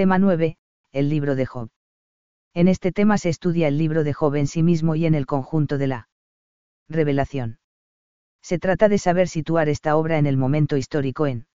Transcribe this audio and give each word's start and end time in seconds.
Tema 0.00 0.18
9. 0.18 0.56
El 0.92 1.10
libro 1.10 1.34
de 1.34 1.44
Job. 1.44 1.68
En 2.54 2.68
este 2.68 2.90
tema 2.90 3.18
se 3.18 3.28
estudia 3.28 3.68
el 3.68 3.76
libro 3.76 4.02
de 4.02 4.14
Job 4.14 4.34
en 4.36 4.46
sí 4.46 4.62
mismo 4.62 4.94
y 4.94 5.04
en 5.04 5.14
el 5.14 5.26
conjunto 5.26 5.76
de 5.76 5.88
la 5.88 6.08
revelación. 6.88 7.58
Se 8.40 8.58
trata 8.58 8.88
de 8.88 8.96
saber 8.96 9.28
situar 9.28 9.68
esta 9.68 9.96
obra 9.96 10.16
en 10.16 10.24
el 10.24 10.38
momento 10.38 10.78
histórico 10.78 11.26
en 11.26 11.46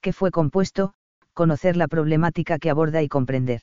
que 0.00 0.12
fue 0.12 0.30
compuesto, 0.30 0.94
conocer 1.32 1.76
la 1.76 1.88
problemática 1.88 2.60
que 2.60 2.70
aborda 2.70 3.02
y 3.02 3.08
comprender. 3.08 3.62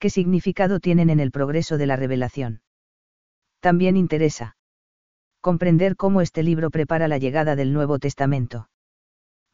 ¿Qué 0.00 0.10
significado 0.10 0.80
tienen 0.80 1.08
en 1.08 1.20
el 1.20 1.30
progreso 1.30 1.78
de 1.78 1.86
la 1.86 1.94
revelación? 1.94 2.62
También 3.60 3.96
interesa 3.96 4.56
comprender 5.40 5.94
cómo 5.94 6.20
este 6.20 6.42
libro 6.42 6.68
prepara 6.72 7.06
la 7.06 7.18
llegada 7.18 7.54
del 7.54 7.72
Nuevo 7.72 8.00
Testamento. 8.00 8.68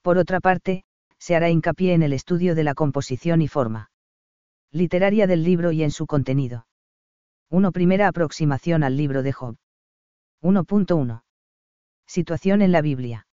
Por 0.01 0.17
otra 0.17 0.41
parte, 0.41 0.85
se 1.21 1.37
hará 1.37 1.51
hincapié 1.51 1.95
en 1.95 2.03
el 2.03 2.13
estudio 2.13 2.55
de 2.55 2.65
la 2.65 2.75
composición 2.75 3.43
y 3.43 3.49
forma 3.49 3.91
literaria 4.73 5.27
del 5.27 5.45
libro 5.45 5.73
y 5.73 5.83
en 5.83 5.91
su 5.91 6.07
contenido. 6.07 6.67
1. 7.51 7.73
Primera 7.73 8.09
aproximación 8.09 8.85
al 8.85 8.97
libro 8.97 9.23
de 9.23 9.33
Job. 9.33 9.57
1.1. 10.43 11.23
Situación 12.07 12.63
en 12.63 12.73
la 12.73 12.81
Biblia. 12.81 13.27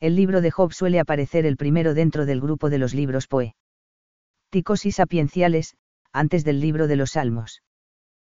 El 0.00 0.16
libro 0.16 0.40
de 0.40 0.50
Job 0.50 0.72
suele 0.72 1.00
aparecer 1.00 1.46
el 1.46 1.56
primero 1.56 1.94
dentro 1.94 2.26
del 2.26 2.40
grupo 2.40 2.70
de 2.70 2.78
los 2.78 2.94
libros 2.94 3.26
poéticos 3.26 4.86
y 4.86 4.92
sapienciales, 4.92 5.76
antes 6.12 6.44
del 6.44 6.60
libro 6.60 6.86
de 6.86 6.96
los 6.96 7.12
Salmos. 7.12 7.62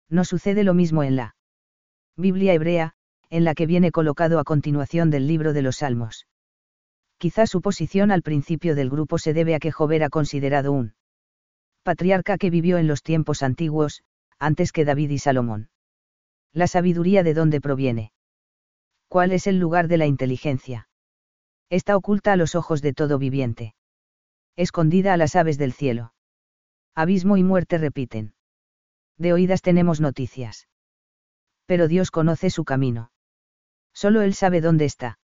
No 0.10 0.26
sucede 0.26 0.64
lo 0.64 0.74
mismo 0.74 1.04
en 1.04 1.16
la 1.16 1.36
Biblia 2.18 2.54
hebrea, 2.54 2.94
en 3.30 3.44
la 3.44 3.56
que 3.56 3.66
viene 3.66 3.92
colocado 3.92 4.40
a 4.40 4.44
continuación 4.44 5.10
del 5.10 5.28
libro 5.28 5.54
de 5.54 5.62
los 5.62 5.78
Salmos. 5.78 6.28
Quizá 7.18 7.48
su 7.48 7.62
posición 7.62 8.12
al 8.12 8.22
principio 8.22 8.76
del 8.76 8.90
grupo 8.90 9.18
se 9.18 9.34
debe 9.34 9.56
a 9.56 9.60
que 9.60 9.72
Job 9.72 9.92
era 9.92 10.10
considerado 10.10 10.72
un 10.72 10.94
patriarca 11.84 12.38
que 12.38 12.50
vivió 12.50 12.78
en 12.78 12.88
los 12.88 13.02
tiempos 13.02 13.44
antiguos, 13.44 14.04
antes 14.40 14.72
que 14.72 14.86
David 14.86 15.10
y 15.10 15.20
Salomón. 15.20 15.70
La 16.54 16.68
sabiduría 16.68 17.24
de 17.24 17.34
dónde 17.34 17.62
proviene. 17.62 18.12
¿Cuál 19.08 19.32
es 19.32 19.48
el 19.48 19.58
lugar 19.58 19.88
de 19.88 19.98
la 19.98 20.06
inteligencia? 20.06 20.90
Está 21.70 21.98
oculta 21.98 22.34
a 22.34 22.36
los 22.36 22.56
ojos 22.56 22.82
de 22.82 22.94
todo 22.94 23.18
viviente. 23.18 23.74
Escondida 24.56 25.14
a 25.14 25.18
las 25.18 25.36
aves 25.36 25.58
del 25.58 25.74
cielo. 25.74 26.14
Abismo 26.94 27.38
y 27.38 27.44
muerte 27.44 27.78
repiten. 27.78 28.34
De 29.18 29.34
oídas 29.34 29.62
tenemos 29.62 30.02
noticias. 30.02 30.68
Pero 31.66 31.88
Dios 31.88 32.12
conoce 32.12 32.50
su 32.50 32.64
camino. 32.64 33.12
Solo 33.94 34.22
Él 34.22 34.34
sabe 34.34 34.62
dónde 34.62 34.86
está. 34.86 35.20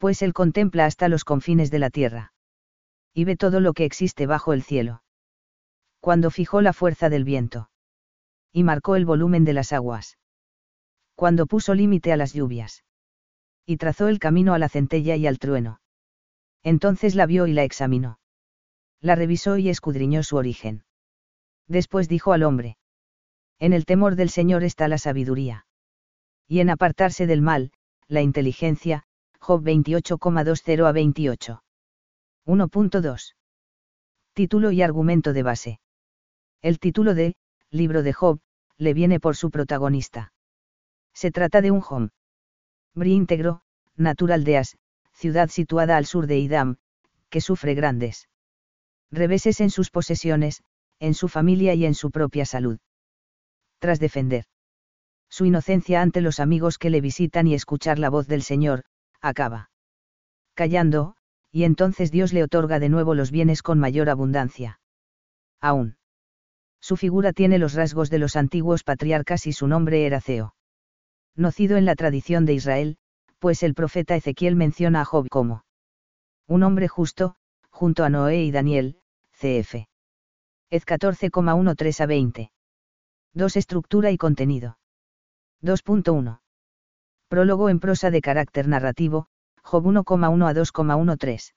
Pues 0.00 0.22
Él 0.22 0.32
contempla 0.32 0.86
hasta 0.86 1.08
los 1.08 1.22
confines 1.22 1.70
de 1.70 1.78
la 1.78 1.90
tierra. 1.90 2.32
Y 3.14 3.24
ve 3.24 3.36
todo 3.36 3.60
lo 3.60 3.72
que 3.74 3.84
existe 3.84 4.26
bajo 4.26 4.52
el 4.52 4.62
cielo. 4.62 5.04
Cuando 6.00 6.30
fijó 6.30 6.60
la 6.62 6.72
fuerza 6.72 7.08
del 7.08 7.24
viento. 7.24 7.70
Y 8.50 8.64
marcó 8.64 8.96
el 8.96 9.04
volumen 9.04 9.44
de 9.44 9.52
las 9.52 9.72
aguas. 9.72 10.18
Cuando 11.14 11.46
puso 11.46 11.74
límite 11.74 12.12
a 12.12 12.16
las 12.16 12.32
lluvias 12.32 12.82
y 13.70 13.76
trazó 13.76 14.08
el 14.08 14.18
camino 14.18 14.52
a 14.52 14.58
la 14.58 14.68
centella 14.68 15.14
y 15.14 15.28
al 15.28 15.38
trueno. 15.38 15.80
Entonces 16.64 17.14
la 17.14 17.26
vio 17.26 17.46
y 17.46 17.52
la 17.52 17.62
examinó. 17.62 18.18
La 19.00 19.14
revisó 19.14 19.58
y 19.58 19.68
escudriñó 19.68 20.24
su 20.24 20.34
origen. 20.34 20.82
Después 21.68 22.08
dijo 22.08 22.32
al 22.32 22.42
hombre. 22.42 22.78
En 23.60 23.72
el 23.72 23.84
temor 23.84 24.16
del 24.16 24.28
Señor 24.28 24.64
está 24.64 24.88
la 24.88 24.98
sabiduría. 24.98 25.66
Y 26.48 26.58
en 26.58 26.68
apartarse 26.68 27.28
del 27.28 27.42
mal, 27.42 27.70
la 28.08 28.22
inteligencia, 28.22 29.04
Job 29.42 29.62
28,20 29.62 30.86
a 30.86 30.92
28. 30.92 31.62
1.2. 32.46 33.34
Título 34.34 34.70
y 34.70 34.82
argumento 34.82 35.32
de 35.32 35.42
base. 35.42 35.80
El 36.60 36.78
título 36.78 37.14
de, 37.14 37.36
Libro 37.70 38.02
de 38.02 38.12
Job, 38.12 38.40
le 38.76 38.92
viene 38.92 39.18
por 39.18 39.36
su 39.36 39.50
protagonista. 39.50 40.32
Se 41.14 41.30
trata 41.30 41.62
de 41.62 41.70
un 41.70 41.82
home 41.88 42.10
Bri 42.94 43.14
íntegro, 43.14 43.62
natural 43.96 44.44
de 44.44 44.58
As, 44.58 44.76
ciudad 45.14 45.48
situada 45.48 45.96
al 45.96 46.04
sur 46.04 46.26
de 46.26 46.38
Idam, 46.38 46.76
que 47.30 47.40
sufre 47.40 47.74
grandes 47.74 48.28
reveses 49.10 49.60
en 49.60 49.70
sus 49.70 49.90
posesiones, 49.90 50.62
en 50.98 51.14
su 51.14 51.28
familia 51.28 51.72
y 51.74 51.86
en 51.86 51.94
su 51.94 52.10
propia 52.10 52.44
salud. 52.44 52.78
Tras 53.78 54.00
defender 54.00 54.44
su 55.30 55.46
inocencia 55.46 56.02
ante 56.02 56.20
los 56.20 56.40
amigos 56.40 56.76
que 56.76 56.90
le 56.90 57.00
visitan 57.00 57.46
y 57.46 57.54
escuchar 57.54 57.98
la 57.98 58.10
voz 58.10 58.26
del 58.26 58.42
Señor, 58.42 58.84
acaba 59.20 59.70
callando, 60.54 61.16
y 61.50 61.64
entonces 61.64 62.10
Dios 62.10 62.32
le 62.32 62.42
otorga 62.42 62.78
de 62.78 62.88
nuevo 62.88 63.14
los 63.14 63.30
bienes 63.30 63.62
con 63.62 63.78
mayor 63.78 64.10
abundancia. 64.10 64.80
Aún. 65.60 65.96
Su 66.80 66.96
figura 66.96 67.32
tiene 67.32 67.58
los 67.58 67.74
rasgos 67.74 68.10
de 68.10 68.18
los 68.18 68.36
antiguos 68.36 68.84
patriarcas 68.84 69.46
y 69.46 69.52
su 69.52 69.66
nombre 69.66 70.06
era 70.06 70.20
Ceo 70.20 70.54
nocido 71.36 71.76
en 71.76 71.84
la 71.84 71.96
tradición 71.96 72.44
de 72.44 72.54
Israel, 72.54 72.96
pues 73.38 73.62
el 73.62 73.74
profeta 73.74 74.14
Ezequiel 74.14 74.56
menciona 74.56 75.00
a 75.00 75.04
Job 75.04 75.28
como 75.28 75.64
un 76.46 76.62
hombre 76.62 76.88
justo, 76.88 77.36
junto 77.70 78.04
a 78.04 78.10
Noé 78.10 78.42
y 78.42 78.50
Daniel, 78.50 79.00
cf. 79.32 79.86
Ez 80.70 80.86
14,13 80.86 82.00
a 82.00 82.06
20. 82.06 82.52
2. 83.34 83.56
Estructura 83.56 84.10
y 84.10 84.18
contenido. 84.18 84.78
2.1. 85.62 86.39
Prólogo 87.30 87.68
en 87.68 87.78
prosa 87.78 88.10
de 88.10 88.20
carácter 88.20 88.66
narrativo, 88.66 89.28
Job 89.62 89.84
1,1 89.84 90.48
a 90.48 90.52
2,13. 90.52 91.52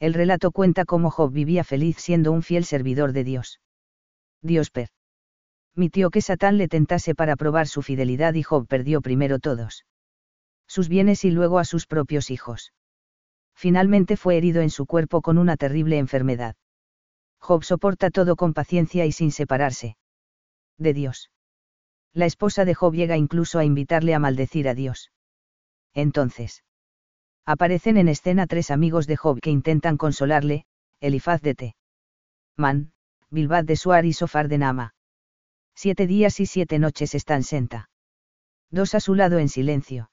El 0.00 0.12
relato 0.12 0.50
cuenta 0.50 0.84
cómo 0.84 1.10
Job 1.10 1.32
vivía 1.32 1.64
feliz 1.64 1.96
siendo 1.96 2.30
un 2.30 2.42
fiel 2.42 2.66
servidor 2.66 3.14
de 3.14 3.24
Dios. 3.24 3.58
Dios 4.42 4.70
per 4.70 4.90
tío 5.90 6.10
que 6.10 6.20
Satán 6.20 6.58
le 6.58 6.68
tentase 6.68 7.14
para 7.14 7.36
probar 7.36 7.68
su 7.68 7.80
fidelidad 7.80 8.34
y 8.34 8.42
Job 8.42 8.66
perdió 8.66 9.00
primero 9.00 9.38
todos 9.38 9.86
sus 10.66 10.90
bienes 10.90 11.24
y 11.24 11.30
luego 11.30 11.58
a 11.58 11.64
sus 11.64 11.86
propios 11.86 12.30
hijos. 12.30 12.74
Finalmente 13.54 14.18
fue 14.18 14.36
herido 14.36 14.60
en 14.60 14.68
su 14.68 14.84
cuerpo 14.84 15.22
con 15.22 15.38
una 15.38 15.56
terrible 15.56 15.96
enfermedad. 15.96 16.54
Job 17.38 17.64
soporta 17.64 18.10
todo 18.10 18.36
con 18.36 18.52
paciencia 18.52 19.06
y 19.06 19.12
sin 19.12 19.32
separarse. 19.32 19.96
De 20.76 20.92
Dios. 20.92 21.30
La 22.14 22.26
esposa 22.26 22.64
de 22.64 22.74
Job 22.74 22.94
llega 22.94 23.16
incluso 23.16 23.58
a 23.58 23.64
invitarle 23.64 24.14
a 24.14 24.18
maldecir 24.18 24.68
a 24.68 24.74
Dios. 24.74 25.10
Entonces. 25.94 26.62
Aparecen 27.44 27.96
en 27.96 28.08
escena 28.08 28.46
tres 28.46 28.70
amigos 28.70 29.06
de 29.06 29.16
Job 29.16 29.40
que 29.40 29.50
intentan 29.50 29.96
consolarle, 29.96 30.66
Elifaz 31.00 31.40
de 31.42 31.54
Te. 31.54 31.76
Man, 32.56 32.92
Bilbad 33.30 33.64
de 33.64 33.76
Suar 33.76 34.04
y 34.04 34.12
Sofar 34.12 34.48
de 34.48 34.58
Nama. 34.58 34.94
Siete 35.74 36.06
días 36.06 36.38
y 36.38 36.46
siete 36.46 36.78
noches 36.78 37.14
están 37.14 37.42
senta. 37.42 37.88
Dos 38.70 38.94
a 38.94 39.00
su 39.00 39.14
lado 39.14 39.38
en 39.38 39.48
silencio. 39.48 40.10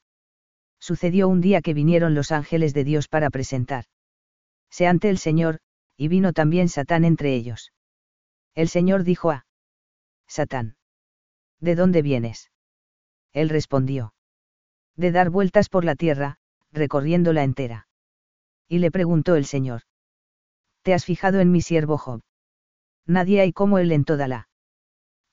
Sucedió 0.79 1.27
un 1.27 1.41
día 1.41 1.61
que 1.61 1.73
vinieron 1.73 2.15
los 2.15 2.31
ángeles 2.31 2.73
de 2.73 2.85
Dios 2.85 3.09
para 3.09 3.29
presentar. 3.29 3.85
Se 4.69 4.87
ante 4.87 5.09
el 5.09 5.17
Señor, 5.17 5.59
y 5.97 6.07
vino 6.07 6.31
también 6.31 6.69
Satán 6.69 7.03
entre 7.03 7.35
ellos. 7.35 7.73
El 8.55 8.69
Señor 8.69 9.03
dijo 9.03 9.31
a 9.31 9.45
Satán. 10.27 10.78
¿De 11.59 11.75
dónde 11.75 12.01
vienes? 12.01 12.51
Él 13.33 13.49
respondió. 13.49 14.13
De 14.95 15.11
dar 15.11 15.29
vueltas 15.29 15.69
por 15.69 15.85
la 15.85 15.95
tierra, 15.95 16.37
recorriéndola 16.71 17.43
entera. 17.43 17.87
Y 18.67 18.79
le 18.79 18.91
preguntó 18.91 19.35
el 19.35 19.45
Señor. 19.45 19.81
¿Te 20.83 20.93
has 20.93 21.05
fijado 21.05 21.39
en 21.39 21.51
mi 21.51 21.61
siervo 21.61 21.97
Job? 21.97 22.21
Nadie 23.05 23.41
hay 23.41 23.53
como 23.53 23.79
él 23.79 23.91
en 23.91 24.05
toda 24.05 24.27
la 24.27 24.47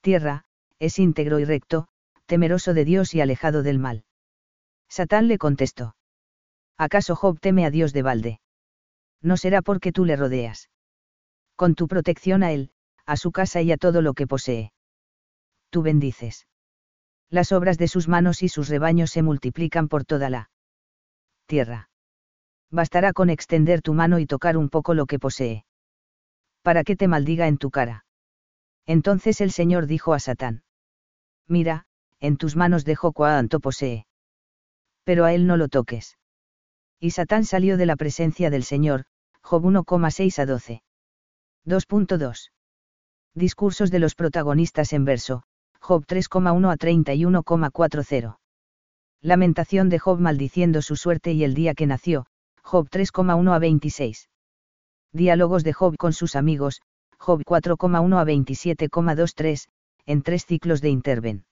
tierra, 0.01 0.45
es 0.79 0.99
íntegro 0.99 1.39
y 1.39 1.45
recto, 1.45 1.89
temeroso 2.27 2.75
de 2.75 2.85
Dios 2.85 3.15
y 3.15 3.21
alejado 3.21 3.63
del 3.63 3.79
mal. 3.79 4.05
Satán 4.89 5.29
le 5.29 5.39
contestó. 5.39 5.97
¿Acaso 6.77 7.17
Job 7.17 7.41
teme 7.41 7.65
a 7.65 7.71
Dios 7.71 7.93
de 7.93 8.03
balde? 8.03 8.41
No 9.23 9.37
será 9.37 9.63
porque 9.63 9.93
tú 9.93 10.05
le 10.05 10.17
rodeas. 10.17 10.71
Con 11.57 11.75
tu 11.75 11.89
protección 11.89 12.43
a 12.43 12.53
él, 12.53 12.71
a 13.07 13.17
su 13.17 13.33
casa 13.33 13.63
y 13.63 13.73
a 13.73 13.77
todo 13.77 14.03
lo 14.03 14.15
que 14.15 14.27
posee. 14.27 14.73
Tú 15.77 15.83
bendices. 15.83 16.47
Las 17.29 17.53
obras 17.53 17.77
de 17.77 17.87
sus 17.87 18.09
manos 18.09 18.43
y 18.43 18.49
sus 18.49 18.71
rebaños 18.71 19.11
se 19.11 19.21
multiplican 19.21 19.89
por 19.89 20.07
toda 20.07 20.31
la 20.31 20.49
tierra. 21.45 21.91
Bastará 22.71 23.13
con 23.13 23.29
extender 23.29 23.83
tu 23.83 23.93
mano 23.93 24.19
y 24.19 24.25
tocar 24.25 24.57
un 24.57 24.71
poco 24.71 24.95
lo 24.95 25.05
que 25.05 25.19
posee. 25.19 25.67
Para 26.63 26.83
que 26.83 26.97
te 26.97 27.09
maldiga 27.09 27.47
en 27.47 27.59
tu 27.59 27.71
cara. 27.71 28.07
Entonces 28.87 29.43
el 29.43 29.53
Señor 29.53 29.87
dijo 29.87 30.15
a 30.15 30.19
Satán. 30.19 30.63
Mira, 31.47 31.85
en 32.21 32.39
tus 32.39 32.57
manos 32.57 32.87
dejo 32.87 33.13
cuanto 33.13 33.61
posee. 33.61 34.07
Pero 35.05 35.27
a 35.27 35.35
él 35.35 35.47
no 35.47 35.59
lo 35.59 35.69
toques. 35.69 36.17
Y 37.01 37.11
Satán 37.11 37.45
salió 37.45 37.77
de 37.77 37.85
la 37.85 37.97
presencia 37.97 38.49
del 38.49 38.65
Señor, 38.65 39.05
Job 39.43 39.63
1,6 39.63 40.39
a 40.39 40.47
12. 40.47 40.83
2.2. 41.67 42.51
Discursos 43.35 43.91
de 43.91 43.99
los 43.99 44.15
protagonistas 44.15 44.95
en 44.95 45.05
verso, 45.05 45.43
Job 45.87 46.05
3,1 46.05 46.73
a 46.73 46.77
31,40. 46.77 48.39
Lamentación 49.23 49.89
de 49.89 50.01
Job 50.01 50.19
maldiciendo 50.19 50.83
su 50.83 50.97
suerte 50.97 51.31
y 51.31 51.45
el 51.45 51.55
día 51.55 51.75
que 51.75 51.87
nació, 51.87 52.27
Job 52.61 52.89
3,1 52.91 53.55
a 53.55 53.59
26. 53.61 54.29
Diálogos 55.13 55.63
de 55.63 55.73
Job 55.73 55.97
con 55.97 56.13
sus 56.13 56.35
amigos, 56.35 56.83
Job 57.19 57.41
4,1 57.45 58.19
a 58.19 58.25
27,23, 58.25 59.69
en 60.07 60.23
tres 60.23 60.45
ciclos 60.45 60.81
de 60.81 60.89
Interven. 60.89 61.45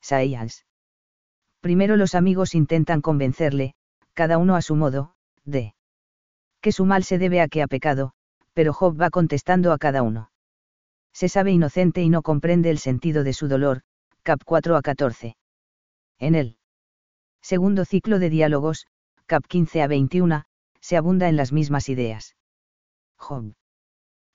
Science. 0.00 0.62
Primero 1.60 1.96
los 1.96 2.14
amigos 2.14 2.54
intentan 2.54 3.00
convencerle, 3.00 3.74
cada 4.14 4.38
uno 4.38 4.54
a 4.54 4.62
su 4.62 4.76
modo, 4.76 5.14
de 5.44 5.74
que 6.60 6.70
su 6.70 6.86
mal 6.86 7.02
se 7.02 7.18
debe 7.18 7.40
a 7.40 7.48
que 7.48 7.62
ha 7.62 7.66
pecado, 7.66 8.12
pero 8.52 8.72
Job 8.72 9.02
va 9.02 9.10
contestando 9.10 9.72
a 9.72 9.78
cada 9.78 10.04
uno. 10.04 10.30
Se 11.12 11.28
sabe 11.28 11.50
inocente 11.50 12.02
y 12.02 12.08
no 12.08 12.22
comprende 12.22 12.70
el 12.70 12.78
sentido 12.78 13.24
de 13.24 13.32
su 13.32 13.48
dolor, 13.48 13.82
cap 14.22 14.40
4 14.44 14.76
a 14.76 14.82
14. 14.82 15.36
En 16.18 16.34
él. 16.34 16.58
Segundo 17.40 17.84
ciclo 17.84 18.18
de 18.18 18.30
diálogos, 18.30 18.86
cap 19.26 19.44
15 19.46 19.82
a 19.82 19.86
21, 19.86 20.44
se 20.80 20.96
abunda 20.96 21.28
en 21.28 21.36
las 21.36 21.52
mismas 21.52 21.88
ideas. 21.88 22.36
Job. 23.16 23.54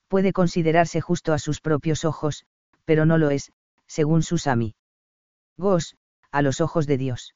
Puede 0.07 0.33
considerarse 0.33 0.99
justo 0.99 1.33
a 1.33 1.39
sus 1.39 1.61
propios 1.61 2.05
ojos, 2.05 2.45
pero 2.85 3.05
no 3.05 3.17
lo 3.17 3.29
es, 3.29 3.51
según 3.87 4.23
Susami. 4.23 4.75
Gos, 5.57 5.95
a 6.31 6.41
los 6.41 6.59
ojos 6.61 6.87
de 6.87 6.97
Dios. 6.97 7.35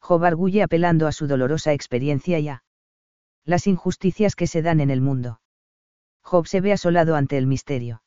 Job 0.00 0.24
arguye 0.24 0.62
apelando 0.62 1.06
a 1.06 1.12
su 1.12 1.26
dolorosa 1.26 1.72
experiencia 1.72 2.38
y 2.38 2.48
a 2.48 2.62
las 3.44 3.66
injusticias 3.66 4.34
que 4.34 4.46
se 4.46 4.62
dan 4.62 4.80
en 4.80 4.90
el 4.90 5.00
mundo. 5.00 5.40
Job 6.22 6.46
se 6.46 6.60
ve 6.60 6.72
asolado 6.72 7.16
ante 7.16 7.38
el 7.38 7.46
misterio 7.46 8.02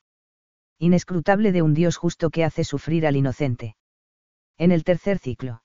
inescrutable 0.80 1.52
de 1.52 1.60
un 1.60 1.74
Dios 1.74 1.98
justo 1.98 2.30
que 2.30 2.42
hace 2.42 2.64
sufrir 2.64 3.06
al 3.06 3.14
inocente. 3.14 3.76
En 4.56 4.72
el 4.72 4.82
tercer 4.82 5.18
ciclo 5.18 5.62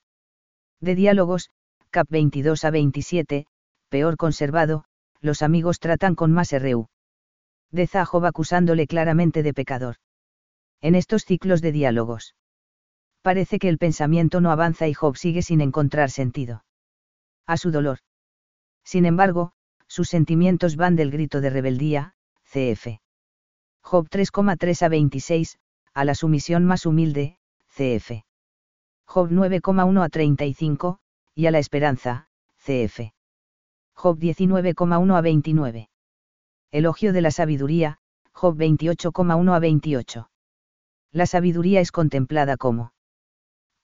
de 0.82 0.94
diálogos, 0.94 1.50
cap 1.90 2.06
22 2.10 2.66
a 2.66 2.70
27, 2.70 3.48
peor 3.90 4.18
conservado, 4.18 4.84
los 5.22 5.42
amigos 5.42 5.80
tratan 5.80 6.16
con 6.16 6.34
más 6.34 6.52
RU. 6.52 6.90
De 7.72 7.88
Job 7.88 8.26
acusándole 8.26 8.88
claramente 8.88 9.42
de 9.42 9.54
pecador. 9.54 9.96
En 10.82 10.96
estos 10.96 11.24
ciclos 11.24 11.62
de 11.62 11.72
diálogos. 11.72 12.36
Parece 13.22 13.58
que 13.58 13.70
el 13.70 13.78
pensamiento 13.78 14.42
no 14.42 14.52
avanza 14.52 14.88
y 14.88 14.94
Job 14.94 15.16
sigue 15.16 15.42
sin 15.42 15.62
encontrar 15.62 16.12
sentido. 16.12 16.66
A 17.48 17.56
su 17.56 17.72
dolor. 17.72 18.00
Sin 18.84 19.06
embargo, 19.06 19.54
sus 19.88 20.10
sentimientos 20.10 20.76
van 20.76 20.98
del 20.98 21.10
grito 21.10 21.40
de 21.40 21.50
rebeldía, 21.50 22.16
cf. 22.44 23.00
Job 23.88 24.10
3,3 24.10 24.82
a 24.82 24.90
26, 24.90 25.60
a 25.94 26.06
la 26.06 26.16
sumisión 26.16 26.66
más 26.66 26.88
humilde, 26.88 27.38
cf. 27.70 28.24
Job 29.06 29.30
9,1 29.30 30.04
a 30.04 30.10
35, 30.10 30.98
y 31.36 31.46
a 31.46 31.52
la 31.52 31.60
esperanza, 31.60 32.28
cf. 32.58 33.14
Job 33.94 34.18
19,1 34.18 35.16
a 35.16 35.22
29. 35.22 35.90
Elogio 36.72 37.14
de 37.14 37.22
la 37.22 37.30
sabiduría, 37.30 38.00
Job 38.32 38.58
28,1 38.58 39.56
a 39.56 39.60
28. 39.60 40.30
La 41.12 41.28
sabiduría 41.28 41.80
es 41.80 41.92
contemplada 41.92 42.58
como 42.58 42.92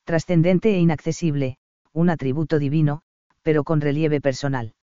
trascendente 0.03 0.74
e 0.74 0.80
inaccesible, 0.80 1.59
un 1.94 2.09
atributo 2.09 2.57
divino, 2.57 3.03
pero 3.44 3.63
con 3.63 3.81
relieve 3.81 4.19
personal. 4.19 4.74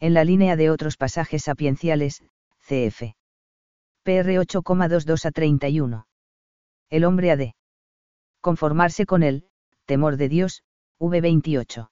En 0.00 0.14
la 0.14 0.24
línea 0.24 0.56
de 0.56 0.70
otros 0.70 0.96
pasajes 0.96 1.44
sapienciales, 1.44 2.24
cf. 2.66 3.14
PR 4.04 4.26
8,22 4.26 5.26
a 5.26 5.30
31. 5.30 6.06
El 6.90 7.04
hombre 7.04 7.30
ha 7.30 7.36
de 7.36 7.54
conformarse 8.40 9.06
con 9.06 9.22
él, 9.22 9.46
temor 9.86 10.16
de 10.16 10.28
Dios, 10.28 10.64
V28. 10.98 11.88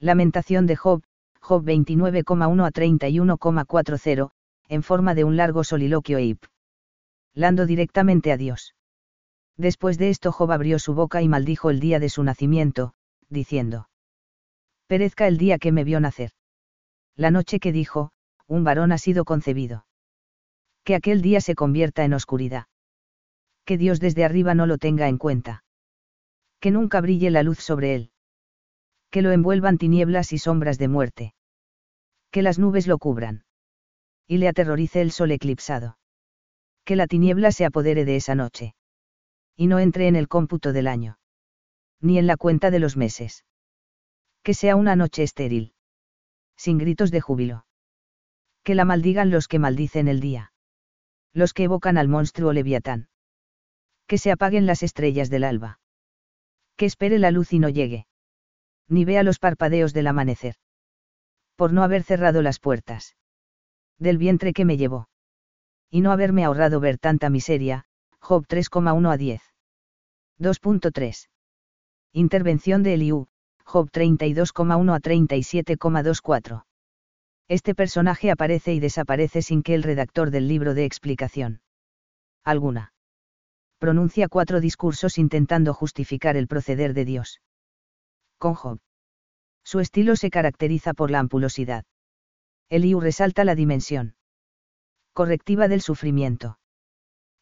Lamentación 0.00 0.66
de 0.66 0.76
Job, 0.76 1.02
Job 1.40 1.64
29,1 1.64 2.66
a 2.66 2.70
31,40, 2.70 4.30
en 4.68 4.82
forma 4.82 5.14
de 5.14 5.24
un 5.24 5.36
largo 5.36 5.64
soliloquio 5.64 6.18
ip. 6.18 6.44
Lando 7.34 7.66
directamente 7.66 8.32
a 8.32 8.38
Dios. 8.38 8.74
Después 9.58 9.98
de 9.98 10.08
esto 10.08 10.32
Job 10.32 10.50
abrió 10.50 10.78
su 10.78 10.94
boca 10.94 11.20
y 11.20 11.28
maldijo 11.28 11.68
el 11.68 11.78
día 11.78 11.98
de 11.98 12.08
su 12.08 12.22
nacimiento, 12.22 12.94
diciendo. 13.28 13.90
Perezca 14.86 15.26
el 15.26 15.36
día 15.36 15.58
que 15.58 15.72
me 15.72 15.84
vio 15.84 16.00
nacer. 16.00 16.30
La 17.16 17.30
noche 17.30 17.60
que 17.60 17.72
dijo, 17.72 18.12
un 18.46 18.64
varón 18.64 18.92
ha 18.92 18.98
sido 18.98 19.26
concebido. 19.26 19.84
Que 20.88 20.94
aquel 20.94 21.20
día 21.20 21.42
se 21.42 21.54
convierta 21.54 22.02
en 22.06 22.14
oscuridad. 22.14 22.64
Que 23.66 23.76
Dios 23.76 24.00
desde 24.00 24.24
arriba 24.24 24.54
no 24.54 24.64
lo 24.64 24.78
tenga 24.78 25.06
en 25.06 25.18
cuenta. 25.18 25.62
Que 26.60 26.70
nunca 26.70 27.02
brille 27.02 27.30
la 27.30 27.42
luz 27.42 27.58
sobre 27.58 27.94
él. 27.94 28.10
Que 29.10 29.20
lo 29.20 29.30
envuelvan 29.30 29.76
tinieblas 29.76 30.32
y 30.32 30.38
sombras 30.38 30.78
de 30.78 30.88
muerte. 30.88 31.34
Que 32.30 32.40
las 32.40 32.58
nubes 32.58 32.86
lo 32.86 32.96
cubran. 32.96 33.44
Y 34.26 34.38
le 34.38 34.48
aterrorice 34.48 35.02
el 35.02 35.10
sol 35.10 35.30
eclipsado. 35.30 35.98
Que 36.86 36.96
la 36.96 37.06
tiniebla 37.06 37.52
se 37.52 37.66
apodere 37.66 38.06
de 38.06 38.16
esa 38.16 38.34
noche. 38.34 38.74
Y 39.56 39.66
no 39.66 39.80
entre 39.80 40.08
en 40.08 40.16
el 40.16 40.26
cómputo 40.26 40.72
del 40.72 40.86
año. 40.86 41.18
Ni 42.00 42.16
en 42.16 42.26
la 42.26 42.38
cuenta 42.38 42.70
de 42.70 42.78
los 42.78 42.96
meses. 42.96 43.44
Que 44.42 44.54
sea 44.54 44.74
una 44.74 44.96
noche 44.96 45.22
estéril. 45.22 45.74
Sin 46.56 46.78
gritos 46.78 47.10
de 47.10 47.20
júbilo. 47.20 47.66
Que 48.62 48.74
la 48.74 48.86
maldigan 48.86 49.28
los 49.28 49.48
que 49.48 49.58
maldicen 49.58 50.08
el 50.08 50.20
día 50.20 50.50
los 51.38 51.54
que 51.54 51.64
evocan 51.64 51.96
al 51.96 52.08
monstruo 52.08 52.52
leviatán. 52.52 53.08
Que 54.06 54.18
se 54.18 54.30
apaguen 54.30 54.66
las 54.66 54.82
estrellas 54.82 55.30
del 55.30 55.44
alba. 55.44 55.80
Que 56.76 56.86
espere 56.86 57.18
la 57.18 57.30
luz 57.30 57.52
y 57.52 57.58
no 57.58 57.68
llegue. 57.68 58.06
Ni 58.88 59.04
vea 59.04 59.22
los 59.22 59.38
parpadeos 59.38 59.92
del 59.92 60.08
amanecer. 60.08 60.56
Por 61.56 61.72
no 61.72 61.82
haber 61.82 62.02
cerrado 62.02 62.42
las 62.42 62.58
puertas. 62.58 63.16
Del 63.98 64.18
vientre 64.18 64.52
que 64.52 64.64
me 64.64 64.76
llevó. 64.76 65.08
Y 65.90 66.00
no 66.00 66.12
haberme 66.12 66.44
ahorrado 66.44 66.80
ver 66.80 66.98
tanta 66.98 67.30
miseria, 67.30 67.84
Job 68.20 68.46
3,1 68.46 69.12
a 69.12 69.16
10. 69.16 69.42
2.3. 70.38 71.28
Intervención 72.12 72.82
de 72.82 72.94
Eliú, 72.94 73.28
Job 73.64 73.90
32,1 73.90 74.94
a 74.94 75.00
37,24. 75.00 76.64
Este 77.48 77.74
personaje 77.74 78.30
aparece 78.30 78.74
y 78.74 78.80
desaparece 78.80 79.40
sin 79.40 79.62
que 79.62 79.74
el 79.74 79.82
redactor 79.82 80.30
del 80.30 80.48
libro 80.48 80.74
dé 80.74 80.84
explicación. 80.84 81.62
Alguna. 82.44 82.92
Pronuncia 83.78 84.28
cuatro 84.28 84.60
discursos 84.60 85.16
intentando 85.16 85.72
justificar 85.72 86.36
el 86.36 86.46
proceder 86.46 86.92
de 86.92 87.06
Dios. 87.06 87.40
Con 88.38 88.54
Job. 88.54 88.80
Su 89.64 89.80
estilo 89.80 90.16
se 90.16 90.30
caracteriza 90.30 90.92
por 90.92 91.10
la 91.10 91.20
ampulosidad. 91.20 91.84
Eliú 92.68 93.00
resalta 93.00 93.44
la 93.44 93.54
dimensión 93.54 94.14
correctiva 95.14 95.68
del 95.68 95.80
sufrimiento. 95.80 96.58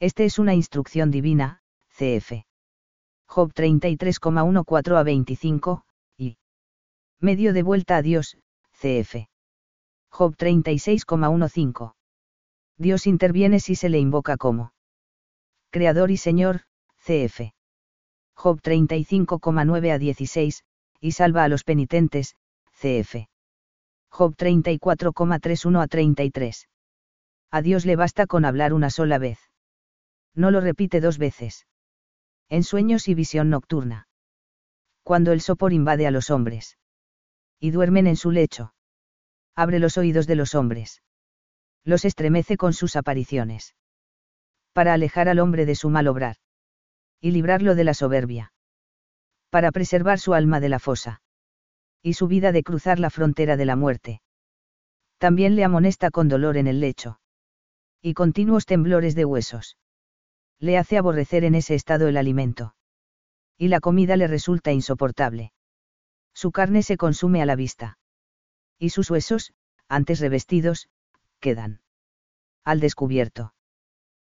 Este 0.00 0.24
es 0.24 0.38
una 0.38 0.54
instrucción 0.54 1.10
divina, 1.10 1.62
cf. 1.88 2.46
Job 3.26 3.52
33,14 3.52 4.96
a 4.96 5.02
25, 5.02 5.84
y 6.16 6.38
medio 7.20 7.52
de 7.52 7.62
vuelta 7.62 7.96
a 7.96 8.02
Dios, 8.02 8.38
cf. 8.72 9.28
Job 10.10 10.36
36,15. 10.36 11.94
Dios 12.78 13.06
interviene 13.06 13.60
si 13.60 13.74
se 13.74 13.88
le 13.88 13.98
invoca 13.98 14.36
como 14.36 14.72
Creador 15.70 16.10
y 16.10 16.16
Señor, 16.16 16.62
cf. 16.98 17.52
Job 18.34 18.60
35,9 18.60 19.92
a 19.92 19.98
16, 19.98 20.64
y 21.00 21.12
salva 21.12 21.44
a 21.44 21.48
los 21.48 21.64
penitentes, 21.64 22.36
cf. 22.72 23.28
Job 24.10 24.34
34,31 24.36 25.82
a 25.82 25.86
33. 25.86 26.68
A 27.50 27.62
Dios 27.62 27.86
le 27.86 27.96
basta 27.96 28.26
con 28.26 28.44
hablar 28.44 28.72
una 28.72 28.90
sola 28.90 29.18
vez. 29.18 29.38
No 30.34 30.50
lo 30.50 30.60
repite 30.60 31.00
dos 31.00 31.18
veces. 31.18 31.66
En 32.48 32.62
sueños 32.62 33.08
y 33.08 33.14
visión 33.14 33.50
nocturna. 33.50 34.08
Cuando 35.02 35.32
el 35.32 35.40
sopor 35.40 35.72
invade 35.72 36.06
a 36.06 36.10
los 36.10 36.30
hombres. 36.30 36.78
Y 37.58 37.70
duermen 37.70 38.06
en 38.06 38.16
su 38.16 38.30
lecho 38.30 38.72
abre 39.56 39.78
los 39.78 39.96
oídos 39.96 40.26
de 40.26 40.36
los 40.36 40.54
hombres. 40.54 41.02
Los 41.82 42.04
estremece 42.04 42.58
con 42.58 42.74
sus 42.74 42.94
apariciones. 42.94 43.74
Para 44.74 44.92
alejar 44.92 45.30
al 45.30 45.38
hombre 45.38 45.64
de 45.64 45.74
su 45.74 45.88
mal 45.88 46.08
obrar. 46.08 46.36
Y 47.20 47.30
librarlo 47.30 47.74
de 47.74 47.84
la 47.84 47.94
soberbia. 47.94 48.52
Para 49.48 49.72
preservar 49.72 50.18
su 50.18 50.34
alma 50.34 50.60
de 50.60 50.68
la 50.68 50.78
fosa. 50.78 51.22
Y 52.02 52.12
su 52.12 52.28
vida 52.28 52.52
de 52.52 52.62
cruzar 52.62 53.00
la 53.00 53.08
frontera 53.08 53.56
de 53.56 53.64
la 53.64 53.76
muerte. 53.76 54.20
También 55.16 55.56
le 55.56 55.64
amonesta 55.64 56.10
con 56.10 56.28
dolor 56.28 56.58
en 56.58 56.66
el 56.66 56.80
lecho. 56.80 57.18
Y 58.02 58.12
continuos 58.12 58.66
temblores 58.66 59.14
de 59.14 59.24
huesos. 59.24 59.78
Le 60.58 60.76
hace 60.76 60.98
aborrecer 60.98 61.44
en 61.44 61.54
ese 61.54 61.74
estado 61.74 62.08
el 62.08 62.18
alimento. 62.18 62.74
Y 63.56 63.68
la 63.68 63.80
comida 63.80 64.16
le 64.16 64.26
resulta 64.26 64.72
insoportable. 64.72 65.52
Su 66.34 66.52
carne 66.52 66.82
se 66.82 66.98
consume 66.98 67.40
a 67.40 67.46
la 67.46 67.56
vista 67.56 67.98
y 68.78 68.90
sus 68.90 69.10
huesos, 69.10 69.52
antes 69.88 70.20
revestidos, 70.20 70.88
quedan 71.40 71.80
al 72.64 72.80
descubierto. 72.80 73.54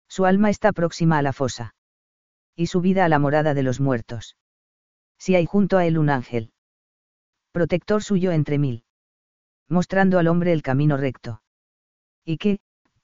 Su 0.08 0.24
alma 0.24 0.48
está 0.48 0.72
próxima 0.72 1.18
a 1.18 1.22
la 1.22 1.32
fosa. 1.32 1.74
Y 2.54 2.68
su 2.68 2.80
vida 2.80 3.04
a 3.04 3.08
la 3.08 3.18
morada 3.18 3.52
de 3.52 3.62
los 3.62 3.80
muertos. 3.80 4.36
Si 5.18 5.34
hay 5.34 5.44
junto 5.44 5.76
a 5.76 5.86
él 5.86 5.98
un 5.98 6.08
ángel. 6.08 6.52
Protector 7.52 8.02
suyo 8.02 8.30
entre 8.30 8.58
mil. 8.58 8.84
Mostrando 9.68 10.18
al 10.18 10.28
hombre 10.28 10.52
el 10.52 10.62
camino 10.62 10.96
recto. 10.96 11.42
Y 12.24 12.38
que, 12.38 12.60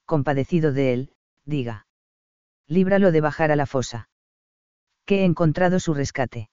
compadecido 0.06 0.72
de 0.72 0.92
él, 0.92 1.14
diga. 1.44 1.86
Líbralo 2.68 3.10
de 3.10 3.20
bajar 3.20 3.50
a 3.50 3.56
la 3.56 3.66
fosa. 3.66 4.08
Que 5.04 5.22
he 5.22 5.24
encontrado 5.24 5.80
su 5.80 5.94
rescate. 5.94 6.48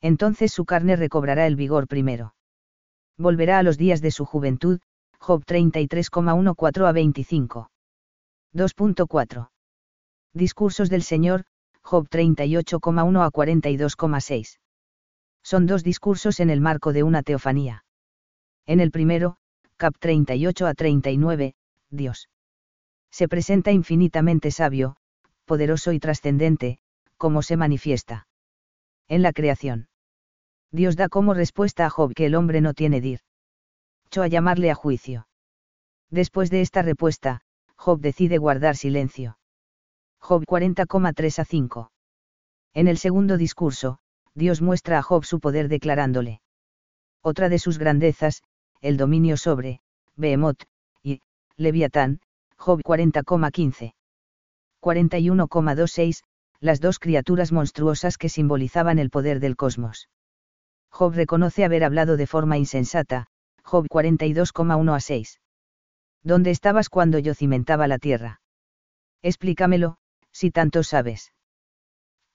Entonces 0.00 0.52
su 0.52 0.66
carne 0.66 0.96
recobrará 0.96 1.46
el 1.46 1.56
vigor 1.56 1.88
primero. 1.88 2.34
Volverá 3.16 3.58
a 3.58 3.62
los 3.62 3.78
días 3.78 4.00
de 4.00 4.10
su 4.10 4.24
juventud, 4.24 4.80
Job 5.18 5.44
33,14 5.44 6.86
a 6.88 6.92
25. 6.92 7.70
2.4. 8.54 9.50
Discursos 10.32 10.90
del 10.90 11.02
Señor, 11.02 11.44
Job 11.82 12.08
38,1 12.08 13.24
a 13.24 13.30
42,6. 13.30 14.58
Son 15.42 15.66
dos 15.66 15.84
discursos 15.84 16.40
en 16.40 16.50
el 16.50 16.60
marco 16.60 16.92
de 16.92 17.02
una 17.02 17.22
teofanía. 17.22 17.84
En 18.66 18.80
el 18.80 18.90
primero, 18.90 19.36
cap 19.76 19.94
38 19.98 20.66
a 20.66 20.74
39, 20.74 21.54
Dios. 21.90 22.28
Se 23.10 23.28
presenta 23.28 23.70
infinitamente 23.70 24.50
sabio, 24.50 24.96
poderoso 25.44 25.92
y 25.92 26.00
trascendente, 26.00 26.78
como 27.16 27.42
se 27.42 27.56
manifiesta. 27.56 28.26
En 29.06 29.22
la 29.22 29.32
creación. 29.32 29.88
Dios 30.74 30.96
da 30.96 31.08
como 31.08 31.34
respuesta 31.34 31.86
a 31.86 31.90
Job 31.90 32.14
que 32.14 32.26
el 32.26 32.34
hombre 32.34 32.60
no 32.60 32.74
tiene 32.74 33.00
dir. 33.00 33.20
Cho 34.10 34.22
a 34.22 34.26
llamarle 34.26 34.72
a 34.72 34.74
juicio. 34.74 35.28
Después 36.10 36.50
de 36.50 36.62
esta 36.62 36.82
respuesta, 36.82 37.42
Job 37.76 38.00
decide 38.00 38.38
guardar 38.38 38.74
silencio. 38.76 39.38
Job 40.18 40.44
40,3 40.44 41.38
a 41.38 41.44
5. 41.44 41.92
En 42.72 42.88
el 42.88 42.98
segundo 42.98 43.36
discurso, 43.36 43.98
Dios 44.34 44.62
muestra 44.62 44.98
a 44.98 45.02
Job 45.02 45.24
su 45.24 45.38
poder 45.38 45.68
declarándole. 45.68 46.40
Otra 47.22 47.48
de 47.48 47.60
sus 47.60 47.78
grandezas, 47.78 48.42
el 48.80 48.96
dominio 48.96 49.36
sobre, 49.36 49.80
Behemoth, 50.16 50.64
y, 51.04 51.20
Leviatán, 51.56 52.18
Job 52.56 52.80
40,15. 52.82 53.94
41,26, 54.82 56.24
las 56.58 56.80
dos 56.80 56.98
criaturas 56.98 57.52
monstruosas 57.52 58.18
que 58.18 58.28
simbolizaban 58.28 58.98
el 58.98 59.10
poder 59.10 59.38
del 59.38 59.54
cosmos. 59.54 60.08
Job 60.94 61.12
reconoce 61.12 61.64
haber 61.64 61.82
hablado 61.82 62.16
de 62.16 62.28
forma 62.28 62.56
insensata, 62.56 63.26
Job 63.64 63.88
42,1 63.88 64.94
a 64.94 65.00
6. 65.00 65.40
¿Dónde 66.22 66.52
estabas 66.52 66.88
cuando 66.88 67.18
yo 67.18 67.34
cimentaba 67.34 67.88
la 67.88 67.98
tierra? 67.98 68.40
Explícamelo, 69.20 69.96
si 70.30 70.52
tanto 70.52 70.84
sabes. 70.84 71.32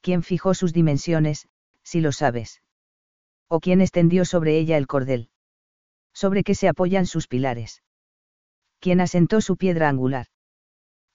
¿Quién 0.02 0.24
fijó 0.24 0.54
sus 0.54 0.74
dimensiones, 0.74 1.48
si 1.84 2.02
lo 2.02 2.12
sabes? 2.12 2.62
¿O 3.48 3.62
quién 3.62 3.80
extendió 3.80 4.26
sobre 4.26 4.58
ella 4.58 4.76
el 4.76 4.88
cordel? 4.88 5.30
¿Sobre 6.14 6.44
qué 6.44 6.54
se 6.54 6.68
apoyan 6.68 7.06
sus 7.06 7.30
pilares? 7.30 7.82
¿Quién 8.82 9.00
asentó 9.00 9.40
su 9.40 9.56
piedra 9.56 9.88
angular? 9.88 10.28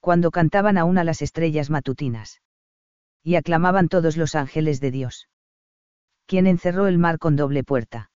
Cuando 0.00 0.30
cantaban 0.30 0.78
aún 0.78 0.96
a 0.96 1.04
las 1.04 1.20
estrellas 1.20 1.68
matutinas. 1.68 2.40
Y 3.22 3.34
aclamaban 3.34 3.88
todos 3.88 4.16
los 4.16 4.34
ángeles 4.34 4.80
de 4.80 4.90
Dios. 4.90 5.28
¿Quién 6.26 6.46
encerró 6.46 6.86
el 6.86 6.98
mar 6.98 7.18
con 7.18 7.36
doble 7.36 7.64
puerta? 7.64 8.10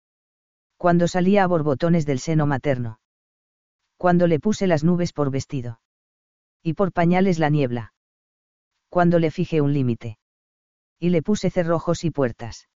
Cuando 0.77 1.09
salía 1.09 1.45
a 1.45 1.47
borbotones 1.47 2.07
del 2.07 2.19
seno 2.21 2.47
materno. 2.47 3.01
Cuando 3.97 4.27
le 4.27 4.39
puse 4.39 4.67
las 4.67 4.85
nubes 4.85 5.13
por 5.13 5.31
vestido. 5.31 5.81
Y 6.63 6.75
por 6.75 6.93
pañales 6.93 7.39
la 7.39 7.49
niebla. 7.49 7.95
Cuando 8.89 9.19
le 9.19 9.31
fijé 9.31 9.61
un 9.61 9.73
límite. 9.73 10.19
Y 10.99 11.11
le 11.11 11.23
puse 11.23 11.51
cerrojos 11.51 12.05
y 12.05 12.11
puertas. 12.11 12.69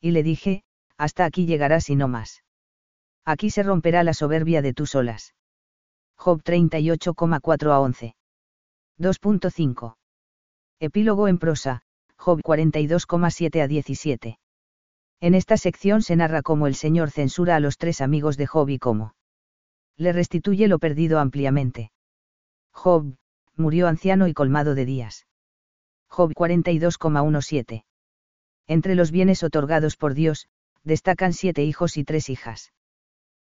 Y 0.00 0.12
le 0.12 0.22
dije, 0.22 0.64
hasta 0.96 1.24
aquí 1.24 1.46
llegarás 1.46 1.90
y 1.90 1.96
no 1.96 2.08
más. 2.08 2.42
Aquí 3.24 3.50
se 3.50 3.62
romperá 3.62 4.04
la 4.04 4.14
soberbia 4.14 4.62
de 4.62 4.72
tus 4.72 4.94
olas. 4.94 5.34
Job 6.16 6.42
38,4 6.42 7.72
a 7.72 7.80
11. 7.80 8.16
2.5. 8.98 9.96
Epílogo 10.80 11.28
en 11.28 11.38
prosa, 11.38 11.82
Job 12.16 12.40
42,7 12.40 13.62
a 13.62 13.66
17. 13.66 14.38
En 15.20 15.34
esta 15.34 15.56
sección 15.56 16.02
se 16.02 16.16
narra 16.16 16.42
cómo 16.42 16.66
el 16.66 16.74
Señor 16.74 17.10
censura 17.10 17.56
a 17.56 17.60
los 17.60 17.78
tres 17.78 18.00
amigos 18.00 18.36
de 18.36 18.46
Job 18.46 18.68
y 18.68 18.78
cómo 18.78 19.14
le 19.96 20.12
restituye 20.12 20.68
lo 20.68 20.78
perdido 20.78 21.18
ampliamente. 21.18 21.90
Job, 22.70 23.16
murió 23.54 23.88
anciano 23.88 24.28
y 24.28 24.34
colmado 24.34 24.74
de 24.74 24.84
días. 24.84 25.26
Job 26.08 26.32
42,17. 26.34 27.84
Entre 28.66 28.94
los 28.94 29.10
bienes 29.10 29.42
otorgados 29.42 29.96
por 29.96 30.14
Dios, 30.14 30.48
destacan 30.84 31.32
siete 31.32 31.64
hijos 31.64 31.96
y 31.96 32.04
tres 32.04 32.28
hijas. 32.28 32.72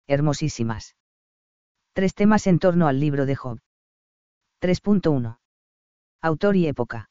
Hermosísimas. 0.06 0.96
Tres 1.92 2.14
temas 2.14 2.46
en 2.46 2.58
torno 2.58 2.88
al 2.88 2.98
libro 2.98 3.26
de 3.26 3.36
Job. 3.36 3.60
3.1. 4.62 5.38
Autor 6.22 6.56
y 6.56 6.66
época. 6.66 7.07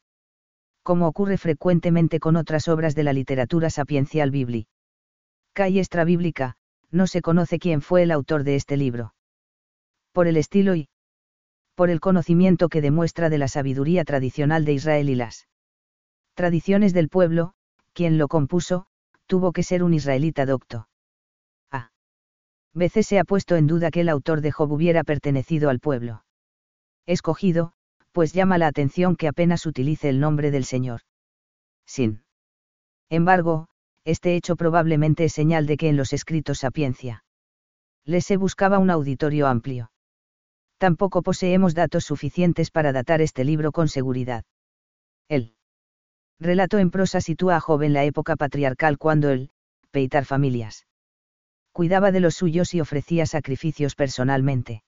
Como 0.88 1.06
ocurre 1.06 1.38
frecuentemente 1.38 2.22
con 2.22 2.38
otras 2.38 2.70
obras 2.70 2.96
de 2.96 3.04
la 3.04 3.12
literatura 3.12 3.70
sapiencial 3.70 4.32
bíblica 4.32 4.70
y 5.68 5.80
extrabíblica, 5.80 6.56
no 6.92 7.08
se 7.08 7.22
conoce 7.22 7.60
quién 7.60 7.82
fue 7.82 8.04
el 8.04 8.12
autor 8.12 8.46
de 8.46 8.56
este 8.56 8.78
libro. 8.78 9.14
Por 10.14 10.28
el 10.28 10.38
estilo 10.38 10.76
y 10.76 10.88
por 11.76 11.90
el 11.90 12.00
conocimiento 12.00 12.70
que 12.70 12.80
demuestra 12.80 13.30
de 13.30 13.38
la 13.38 13.50
sabiduría 13.50 14.06
tradicional 14.06 14.64
de 14.64 14.72
Israel 14.72 15.10
y 15.10 15.16
las 15.16 15.50
tradiciones 16.36 16.94
del 16.94 17.10
pueblo, 17.10 17.52
quien 17.92 18.18
lo 18.18 18.30
compuso, 18.30 18.86
tuvo 19.26 19.52
que 19.52 19.64
ser 19.64 19.84
un 19.84 19.94
israelita 19.94 20.46
docto. 20.46 20.88
A. 21.70 21.92
veces 22.74 23.08
se 23.08 23.20
ha 23.20 23.26
puesto 23.26 23.58
en 23.58 23.68
duda 23.68 23.92
que 23.92 24.00
el 24.00 24.08
autor 24.08 24.40
de 24.40 24.54
Job 24.54 24.72
hubiera 24.72 25.04
pertenecido 25.04 25.70
al 25.70 25.82
pueblo. 25.82 26.24
Escogido, 27.06 27.74
pues 28.12 28.34
llama 28.34 28.58
la 28.58 28.68
atención 28.68 29.16
que 29.16 29.28
apenas 29.28 29.66
utilice 29.66 30.10
el 30.10 30.20
nombre 30.20 30.52
del 30.52 30.66
Señor. 30.66 31.02
Sin 31.86 32.24
embargo, 33.10 33.68
este 34.06 34.36
hecho 34.36 34.56
probablemente 34.56 35.26
es 35.26 35.34
señal 35.34 35.66
de 35.66 35.78
que 35.78 35.90
en 35.90 35.98
los 35.98 36.14
escritos 36.14 36.60
sapiencia. 36.60 37.24
Les 38.06 38.26
se 38.26 38.38
buscaba 38.38 38.80
un 38.80 38.90
auditorio 38.90 39.48
amplio 39.48 39.92
tampoco 40.78 41.22
poseemos 41.22 41.74
datos 41.74 42.06
suficientes 42.06 42.72
para 42.72 42.92
datar 42.92 43.22
este 43.22 43.44
libro 43.44 43.72
con 43.72 43.88
seguridad. 43.88 44.44
El 45.28 45.56
relato 46.40 46.78
en 46.78 46.92
prosa 46.92 47.20
sitúa 47.20 47.58
a 47.58 47.60
Job 47.60 47.82
en 47.82 47.94
la 47.94 48.04
época 48.04 48.36
patriarcal 48.36 48.98
cuando 48.98 49.30
él, 49.30 49.50
peitar 49.92 50.26
familias, 50.26 50.86
cuidaba 51.72 52.12
de 52.12 52.20
los 52.20 52.36
suyos 52.36 52.74
y 52.74 52.82
ofrecía 52.82 53.26
sacrificios 53.26 53.96
personalmente. 53.96 54.84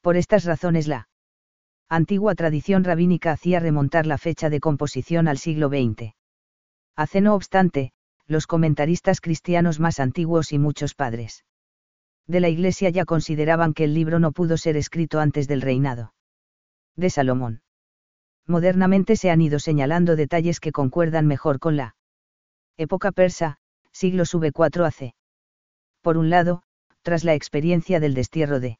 Por 0.00 0.16
estas 0.16 0.44
razones 0.44 0.88
la 0.88 1.07
antigua 1.88 2.34
tradición 2.34 2.84
rabínica 2.84 3.32
hacía 3.32 3.60
remontar 3.60 4.06
la 4.06 4.18
fecha 4.18 4.50
de 4.50 4.60
composición 4.60 5.26
al 5.28 5.38
siglo 5.38 5.68
XX. 5.68 6.14
Hace 6.96 7.20
no 7.20 7.34
obstante, 7.34 7.92
los 8.26 8.46
comentaristas 8.46 9.20
cristianos 9.20 9.80
más 9.80 10.00
antiguos 10.00 10.52
y 10.52 10.58
muchos 10.58 10.94
padres 10.94 11.44
de 12.26 12.40
la 12.40 12.50
Iglesia 12.50 12.90
ya 12.90 13.06
consideraban 13.06 13.72
que 13.72 13.84
el 13.84 13.94
libro 13.94 14.18
no 14.18 14.32
pudo 14.32 14.58
ser 14.58 14.76
escrito 14.76 15.18
antes 15.18 15.48
del 15.48 15.62
reinado 15.62 16.12
de 16.94 17.08
Salomón. 17.08 17.62
Modernamente 18.46 19.16
se 19.16 19.30
han 19.30 19.40
ido 19.40 19.58
señalando 19.58 20.14
detalles 20.14 20.60
que 20.60 20.72
concuerdan 20.72 21.26
mejor 21.26 21.58
con 21.58 21.76
la 21.76 21.96
época 22.76 23.12
persa, 23.12 23.56
siglo 23.92 24.26
sube 24.26 24.52
4 24.52 24.84
AC. 24.84 25.14
Por 26.02 26.18
un 26.18 26.28
lado, 26.28 26.62
tras 27.02 27.24
la 27.24 27.34
experiencia 27.34 27.98
del 27.98 28.14
destierro 28.14 28.60
de 28.60 28.78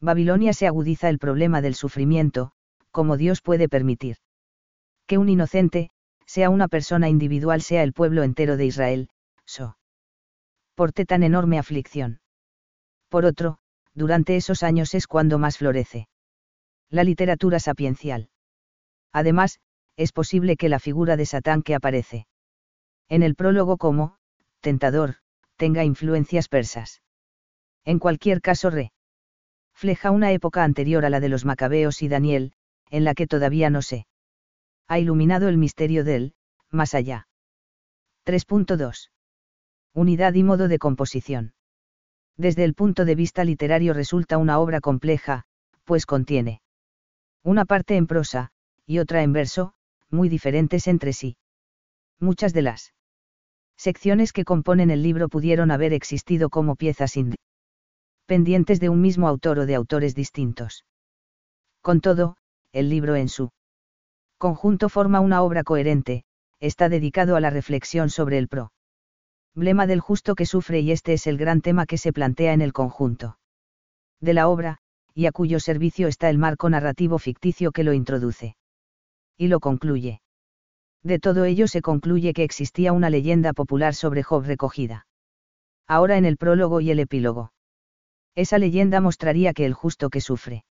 Babilonia 0.00 0.52
se 0.52 0.66
agudiza 0.66 1.08
el 1.08 1.18
problema 1.18 1.60
del 1.60 1.74
sufrimiento, 1.74 2.52
como 2.90 3.16
Dios 3.16 3.42
puede 3.42 3.68
permitir. 3.68 4.16
Que 5.06 5.18
un 5.18 5.28
inocente, 5.28 5.90
sea 6.26 6.50
una 6.50 6.68
persona 6.68 7.08
individual, 7.08 7.62
sea 7.62 7.82
el 7.82 7.92
pueblo 7.92 8.22
entero 8.22 8.56
de 8.56 8.66
Israel, 8.66 9.08
so. 9.44 9.76
Porte 10.74 11.04
tan 11.04 11.22
enorme 11.22 11.58
aflicción 11.58 12.20
por 13.08 13.24
otro, 13.24 13.58
durante 13.94 14.36
esos 14.36 14.62
años 14.62 14.94
es 14.94 15.06
cuando 15.06 15.38
más 15.38 15.58
florece. 15.58 16.08
La 16.90 17.04
literatura 17.04 17.58
sapiencial. 17.58 18.28
Además, 19.12 19.60
es 19.96 20.12
posible 20.12 20.56
que 20.56 20.68
la 20.68 20.78
figura 20.78 21.16
de 21.16 21.26
Satán 21.26 21.62
que 21.62 21.74
aparece 21.74 22.26
en 23.10 23.22
el 23.22 23.34
prólogo 23.34 23.78
como, 23.78 24.18
tentador, 24.60 25.16
tenga 25.56 25.82
influencias 25.82 26.48
persas. 26.48 27.00
En 27.86 27.98
cualquier 27.98 28.42
caso, 28.42 28.68
re. 28.68 28.92
Fleja 29.78 30.10
una 30.10 30.32
época 30.32 30.64
anterior 30.64 31.04
a 31.04 31.10
la 31.10 31.20
de 31.20 31.28
los 31.28 31.44
macabeos 31.44 32.02
y 32.02 32.08
Daniel, 32.08 32.52
en 32.90 33.04
la 33.04 33.14
que 33.14 33.28
todavía 33.28 33.70
no 33.70 33.80
se 33.80 34.08
ha 34.88 34.98
iluminado 34.98 35.48
el 35.48 35.56
misterio 35.56 36.02
del, 36.02 36.34
más 36.68 36.94
allá. 36.94 37.28
3.2. 38.26 39.10
Unidad 39.94 40.34
y 40.34 40.42
modo 40.42 40.66
de 40.66 40.80
composición 40.80 41.52
desde 42.36 42.64
el 42.64 42.74
punto 42.74 43.04
de 43.04 43.14
vista 43.16 43.44
literario 43.44 43.92
resulta 43.92 44.36
una 44.36 44.58
obra 44.58 44.80
compleja, 44.80 45.44
pues 45.84 46.06
contiene 46.06 46.60
una 47.44 47.64
parte 47.64 47.96
en 47.96 48.08
prosa, 48.08 48.50
y 48.84 48.98
otra 48.98 49.22
en 49.22 49.32
verso, 49.32 49.74
muy 50.10 50.28
diferentes 50.28 50.88
entre 50.88 51.12
sí. 51.12 51.36
Muchas 52.18 52.52
de 52.52 52.62
las 52.62 52.94
secciones 53.76 54.32
que 54.32 54.44
componen 54.44 54.90
el 54.90 55.04
libro 55.04 55.28
pudieron 55.28 55.70
haber 55.70 55.92
existido 55.92 56.50
como 56.50 56.74
piezas 56.74 57.16
independientes 58.28 58.78
de 58.78 58.90
un 58.90 59.00
mismo 59.00 59.26
autor 59.26 59.60
o 59.60 59.64
de 59.64 59.74
autores 59.74 60.14
distintos. 60.14 60.84
Con 61.80 62.02
todo, 62.02 62.36
el 62.72 62.90
libro 62.90 63.16
en 63.16 63.30
su 63.30 63.48
conjunto 64.36 64.90
forma 64.90 65.20
una 65.20 65.40
obra 65.42 65.64
coherente, 65.64 66.24
está 66.60 66.90
dedicado 66.90 67.36
a 67.36 67.40
la 67.40 67.48
reflexión 67.48 68.10
sobre 68.10 68.36
el 68.36 68.48
problema 68.48 69.86
del 69.86 70.00
justo 70.00 70.34
que 70.34 70.44
sufre 70.44 70.80
y 70.80 70.92
este 70.92 71.14
es 71.14 71.26
el 71.26 71.38
gran 71.38 71.62
tema 71.62 71.86
que 71.86 71.96
se 71.96 72.12
plantea 72.12 72.52
en 72.52 72.60
el 72.60 72.74
conjunto 72.74 73.38
de 74.20 74.34
la 74.34 74.48
obra, 74.48 74.76
y 75.14 75.24
a 75.24 75.32
cuyo 75.32 75.58
servicio 75.58 76.06
está 76.06 76.28
el 76.28 76.36
marco 76.36 76.68
narrativo 76.68 77.18
ficticio 77.18 77.72
que 77.72 77.82
lo 77.82 77.94
introduce. 77.94 78.56
Y 79.38 79.48
lo 79.48 79.58
concluye. 79.58 80.20
De 81.02 81.18
todo 81.18 81.46
ello 81.46 81.66
se 81.66 81.80
concluye 81.80 82.34
que 82.34 82.44
existía 82.44 82.92
una 82.92 83.08
leyenda 83.08 83.54
popular 83.54 83.94
sobre 83.94 84.22
Job 84.22 84.44
recogida. 84.44 85.06
Ahora 85.86 86.18
en 86.18 86.26
el 86.26 86.36
prólogo 86.36 86.82
y 86.82 86.90
el 86.90 86.98
epílogo. 86.98 87.52
Esa 88.34 88.58
leyenda 88.58 89.00
mostraría 89.00 89.52
que 89.52 89.64
el 89.64 89.74
justo 89.74 90.10
que 90.10 90.20
sufre 90.20 90.64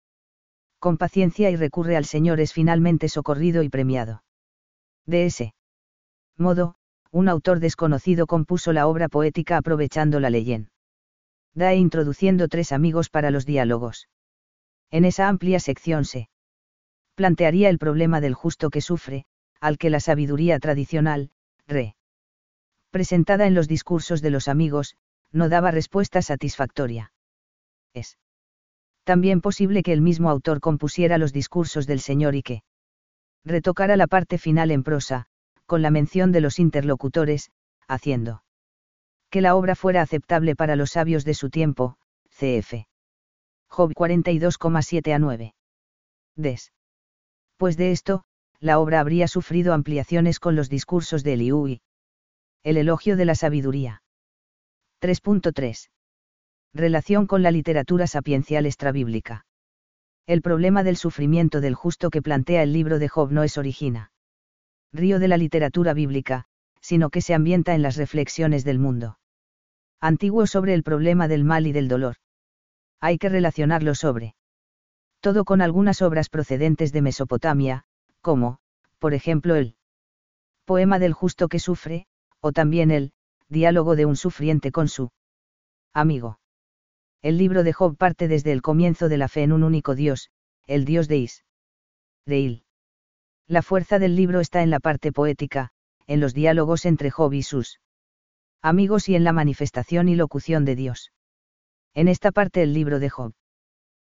con 0.79 0.97
paciencia 0.97 1.49
y 1.49 1.55
recurre 1.55 1.97
al 1.97 2.05
Señor 2.05 2.39
es 2.39 2.53
finalmente 2.53 3.09
socorrido 3.09 3.63
y 3.63 3.69
premiado. 3.69 4.23
De 5.05 5.25
ese 5.25 5.53
modo, 6.37 6.75
un 7.11 7.29
autor 7.29 7.59
desconocido 7.59 8.27
compuso 8.27 8.73
la 8.73 8.87
obra 8.87 9.09
poética 9.09 9.57
aprovechando 9.57 10.19
la 10.19 10.29
leyenda. 10.29 10.69
Da 11.55 11.73
e 11.73 11.77
introduciendo 11.77 12.47
tres 12.47 12.71
amigos 12.71 13.09
para 13.09 13.31
los 13.31 13.45
diálogos. 13.45 14.07
En 14.91 15.05
esa 15.05 15.27
amplia 15.27 15.59
sección 15.59 16.05
se 16.05 16.29
plantearía 17.15 17.69
el 17.69 17.79
problema 17.79 18.21
del 18.21 18.35
justo 18.35 18.69
que 18.69 18.81
sufre, 18.81 19.25
al 19.59 19.79
que 19.79 19.89
la 19.89 19.99
sabiduría 19.99 20.59
tradicional, 20.59 21.31
re, 21.65 21.95
presentada 22.91 23.47
en 23.47 23.55
los 23.55 23.67
discursos 23.67 24.21
de 24.21 24.29
los 24.29 24.47
amigos, 24.47 24.95
no 25.31 25.49
daba 25.49 25.71
respuesta 25.71 26.21
satisfactoria. 26.21 27.11
Es 27.93 28.17
también 29.03 29.39
posible 29.39 29.83
que 29.83 29.93
el 29.93 30.01
mismo 30.01 30.29
autor 30.29 30.59
compusiera 30.59 31.17
los 31.17 31.31
discursos 31.31 31.87
del 31.87 32.01
Señor 32.01 32.35
y 32.35 32.43
que 32.43 32.63
retocara 33.45 33.95
la 33.95 34.07
parte 34.07 34.37
final 34.37 34.69
en 34.69 34.83
prosa, 34.83 35.27
con 35.65 35.81
la 35.81 35.91
mención 35.91 36.31
de 36.31 36.41
los 36.41 36.59
interlocutores, 36.59 37.49
haciendo 37.87 38.43
que 39.29 39.41
la 39.41 39.55
obra 39.55 39.75
fuera 39.75 40.01
aceptable 40.01 40.55
para 40.55 40.75
los 40.75 40.91
sabios 40.91 41.25
de 41.25 41.33
su 41.33 41.49
tiempo, 41.49 41.97
cf. 42.29 42.87
Job 43.69 43.93
42,7 43.93 45.13
a 45.13 45.19
9. 45.19 45.53
Des. 46.35 46.71
Pues 47.57 47.77
de 47.77 47.91
esto, 47.91 48.23
la 48.59 48.79
obra 48.79 48.99
habría 48.99 49.27
sufrido 49.27 49.73
ampliaciones 49.73 50.39
con 50.39 50.55
los 50.55 50.69
discursos 50.69 51.23
de 51.23 51.33
Eliú 51.33 51.67
y 51.67 51.81
el 52.63 52.77
elogio 52.77 53.17
de 53.17 53.25
la 53.25 53.35
sabiduría. 53.35 54.01
3.3. 55.01 55.89
Relación 56.77 57.25
con 57.25 57.41
la 57.41 57.49
literatura 57.49 58.05
sapiencial 58.05 58.67
extrabíblica. 58.67 59.47
El 60.27 60.43
problema 60.43 60.83
del 60.83 60.95
sufrimiento 60.95 61.59
del 61.59 61.73
justo 61.73 62.11
que 62.11 62.21
plantea 62.21 62.61
el 62.61 62.71
libro 62.71 62.99
de 62.99 63.07
Job 63.09 63.31
no 63.31 63.41
es 63.41 63.57
origina. 63.57 64.11
Río 64.93 65.17
de 65.17 65.27
la 65.27 65.37
literatura 65.37 65.95
bíblica, 65.95 66.45
sino 66.79 67.09
que 67.09 67.21
se 67.21 67.33
ambienta 67.33 67.73
en 67.73 67.81
las 67.81 67.95
reflexiones 67.95 68.63
del 68.63 68.77
mundo. 68.77 69.17
Antiguo 69.99 70.45
sobre 70.45 70.75
el 70.75 70.83
problema 70.83 71.27
del 71.27 71.43
mal 71.43 71.65
y 71.65 71.71
del 71.71 71.87
dolor 71.87 72.17
hay 72.99 73.17
que 73.17 73.29
relacionarlo 73.29 73.95
sobre 73.95 74.35
todo 75.19 75.45
con 75.45 75.63
algunas 75.63 76.03
obras 76.03 76.29
procedentes 76.29 76.91
de 76.93 77.01
Mesopotamia, 77.01 77.85
como, 78.21 78.59
por 78.99 79.15
ejemplo, 79.15 79.55
el 79.55 79.75
poema 80.65 80.99
del 80.99 81.13
justo 81.13 81.47
que 81.47 81.57
sufre, 81.57 82.05
o 82.39 82.51
también 82.51 82.91
el 82.91 83.13
diálogo 83.49 83.95
de 83.95 84.05
un 84.05 84.15
sufriente 84.15 84.71
con 84.71 84.87
su 84.87 85.09
amigo. 85.91 86.37
El 87.21 87.37
libro 87.37 87.63
de 87.63 87.73
Job 87.73 87.97
parte 87.97 88.27
desde 88.27 88.51
el 88.51 88.61
comienzo 88.61 89.09
de 89.09 89.17
la 89.17 89.27
fe 89.27 89.43
en 89.43 89.51
un 89.51 89.63
único 89.63 89.95
Dios, 89.95 90.29
el 90.67 90.85
Dios 90.85 91.07
de 91.07 91.17
Israel. 91.17 92.63
La 93.47 93.61
fuerza 93.61 93.97
del 93.97 94.15
libro 94.15 94.39
está 94.39 94.61
en 94.61 94.69
la 94.69 94.79
parte 94.79 95.11
poética, 95.11 95.71
en 96.05 96.19
los 96.19 96.33
diálogos 96.33 96.85
entre 96.85 97.09
Job 97.09 97.33
y 97.33 97.43
sus 97.43 97.79
amigos 98.61 99.09
y 99.09 99.15
en 99.15 99.23
la 99.23 99.33
manifestación 99.33 100.09
y 100.09 100.15
locución 100.15 100.65
de 100.65 100.75
Dios. 100.75 101.11
En 101.93 102.07
esta 102.07 102.31
parte 102.31 102.61
el 102.61 102.73
libro 102.73 102.99
de 102.99 103.09
Job. 103.09 103.33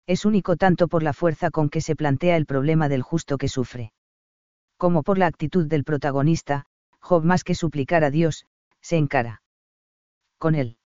Es 0.07 0.25
único 0.25 0.57
tanto 0.57 0.89
por 0.89 1.03
la 1.03 1.13
fuerza 1.13 1.51
con 1.51 1.69
que 1.69 1.81
se 1.81 1.97
plantea 1.97 2.37
el 2.37 2.47
problema 2.47 2.89
del 2.89 3.03
justo 3.03 3.39
que 3.39 3.49
sufre. 3.49 3.93
Como 4.77 5.03
por 5.03 5.19
la 5.19 5.27
actitud 5.27 5.67
del 5.67 5.85
protagonista, 5.85 6.67
Job 7.01 7.25
más 7.25 7.45
que 7.45 7.55
suplicar 7.55 8.05
a 8.05 8.11
Dios, 8.11 8.47
se 8.81 8.97
encara. 8.97 9.43
Con 10.39 10.55
él. 10.55 10.79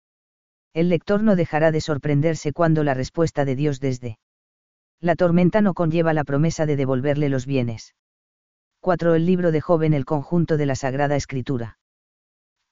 El 0.79 0.91
lector 0.91 1.25
no 1.25 1.35
dejará 1.35 1.73
de 1.73 1.81
sorprenderse 1.81 2.53
cuando 2.53 2.85
la 2.85 2.95
respuesta 2.95 3.45
de 3.45 3.57
Dios 3.57 3.81
desde 3.81 4.21
la 5.01 5.17
tormenta 5.17 5.61
no 5.61 5.75
conlleva 5.75 6.13
la 6.13 6.23
promesa 6.23 6.67
de 6.67 6.77
devolverle 6.77 7.29
los 7.29 7.47
bienes. 7.47 7.97
4. 8.79 9.17
El 9.17 9.27
libro 9.27 9.51
de 9.51 9.61
Job 9.61 9.83
en 9.83 9.93
el 9.93 10.05
conjunto 10.05 10.57
de 10.57 10.67
la 10.67 10.77
Sagrada 10.77 11.17
Escritura. 11.17 11.81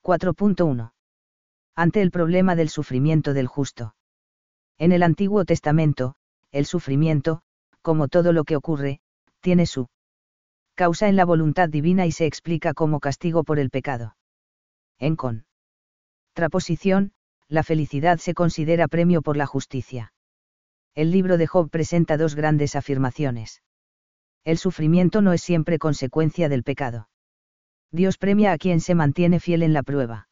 4.1. 0.05 0.92
Ante 1.75 2.01
el 2.01 2.12
problema 2.12 2.55
del 2.55 2.69
sufrimiento 2.69 3.35
del 3.35 3.49
justo. 3.49 3.97
En 4.79 4.92
el 4.92 5.03
Antiguo 5.03 5.45
Testamento, 5.45 6.14
el 6.53 6.64
sufrimiento, 6.64 7.42
como 7.83 8.07
todo 8.07 8.33
lo 8.33 8.45
que 8.45 8.55
ocurre, 8.55 9.01
tiene 9.40 9.66
su 9.66 9.88
causa 10.77 11.09
en 11.09 11.16
la 11.16 11.25
voluntad 11.25 11.69
divina 11.69 12.07
y 12.07 12.12
se 12.12 12.27
explica 12.27 12.73
como 12.73 13.01
castigo 13.01 13.42
por 13.42 13.59
el 13.59 13.71
pecado. 13.71 14.16
En 15.01 15.16
contraposición, 15.16 17.11
la 17.49 17.63
felicidad 17.63 18.19
se 18.19 18.35
considera 18.35 18.89
premio 18.89 19.23
por 19.23 19.37
la 19.37 19.47
justicia. 19.47 20.13
El 20.95 21.11
libro 21.11 21.37
de 21.37 21.47
Job 21.47 21.71
presenta 21.71 22.17
dos 22.17 22.35
grandes 22.35 22.75
afirmaciones. 22.77 23.63
El 24.45 24.59
sufrimiento 24.59 25.23
no 25.23 25.33
es 25.33 25.43
siempre 25.43 25.79
consecuencia 25.79 26.49
del 26.49 26.63
pecado. 26.63 27.09
Dios 27.91 28.19
premia 28.19 28.53
a 28.53 28.59
quien 28.59 28.81
se 28.81 28.95
mantiene 28.95 29.41
fiel 29.41 29.63
en 29.63 29.73
la 29.73 29.83
prueba 29.83 30.29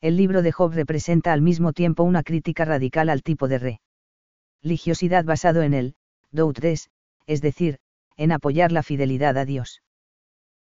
el 0.00 0.16
libro 0.16 0.42
de 0.42 0.52
Job 0.52 0.72
representa 0.74 1.32
al 1.32 1.42
mismo 1.42 1.72
tiempo 1.72 2.04
una 2.04 2.22
crítica 2.22 2.64
radical 2.64 3.08
al 3.08 3.22
tipo 3.22 3.48
de 3.48 3.80
religiosidad 4.62 5.24
basado 5.24 5.62
en 5.62 5.74
el 5.74 5.96
doutres, 6.30 6.90
es 7.26 7.40
decir, 7.40 7.78
en 8.16 8.30
apoyar 8.32 8.70
la 8.70 8.82
fidelidad 8.82 9.36
a 9.36 9.44
Dios. 9.44 9.82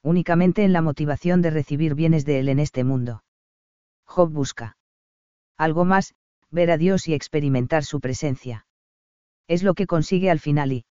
Únicamente 0.03 0.65
en 0.65 0.73
la 0.73 0.81
motivación 0.81 1.43
de 1.43 1.51
recibir 1.51 1.95
bienes 1.95 2.25
de 2.25 2.39
Él 2.39 2.49
en 2.49 2.61
este 2.61 2.85
mundo. 2.85 3.25
Job 4.05 4.31
busca 4.31 4.77
algo 5.57 5.85
más, 5.85 6.15
ver 6.51 6.71
a 6.71 6.79
Dios 6.79 7.09
y 7.09 7.15
experimentar 7.15 7.85
su 7.85 8.01
presencia. 8.01 8.67
Es 9.49 9.63
lo 9.63 9.75
que 9.75 9.87
consigue 9.87 10.31
al 10.31 10.41
final 10.41 10.73
y 10.73 10.85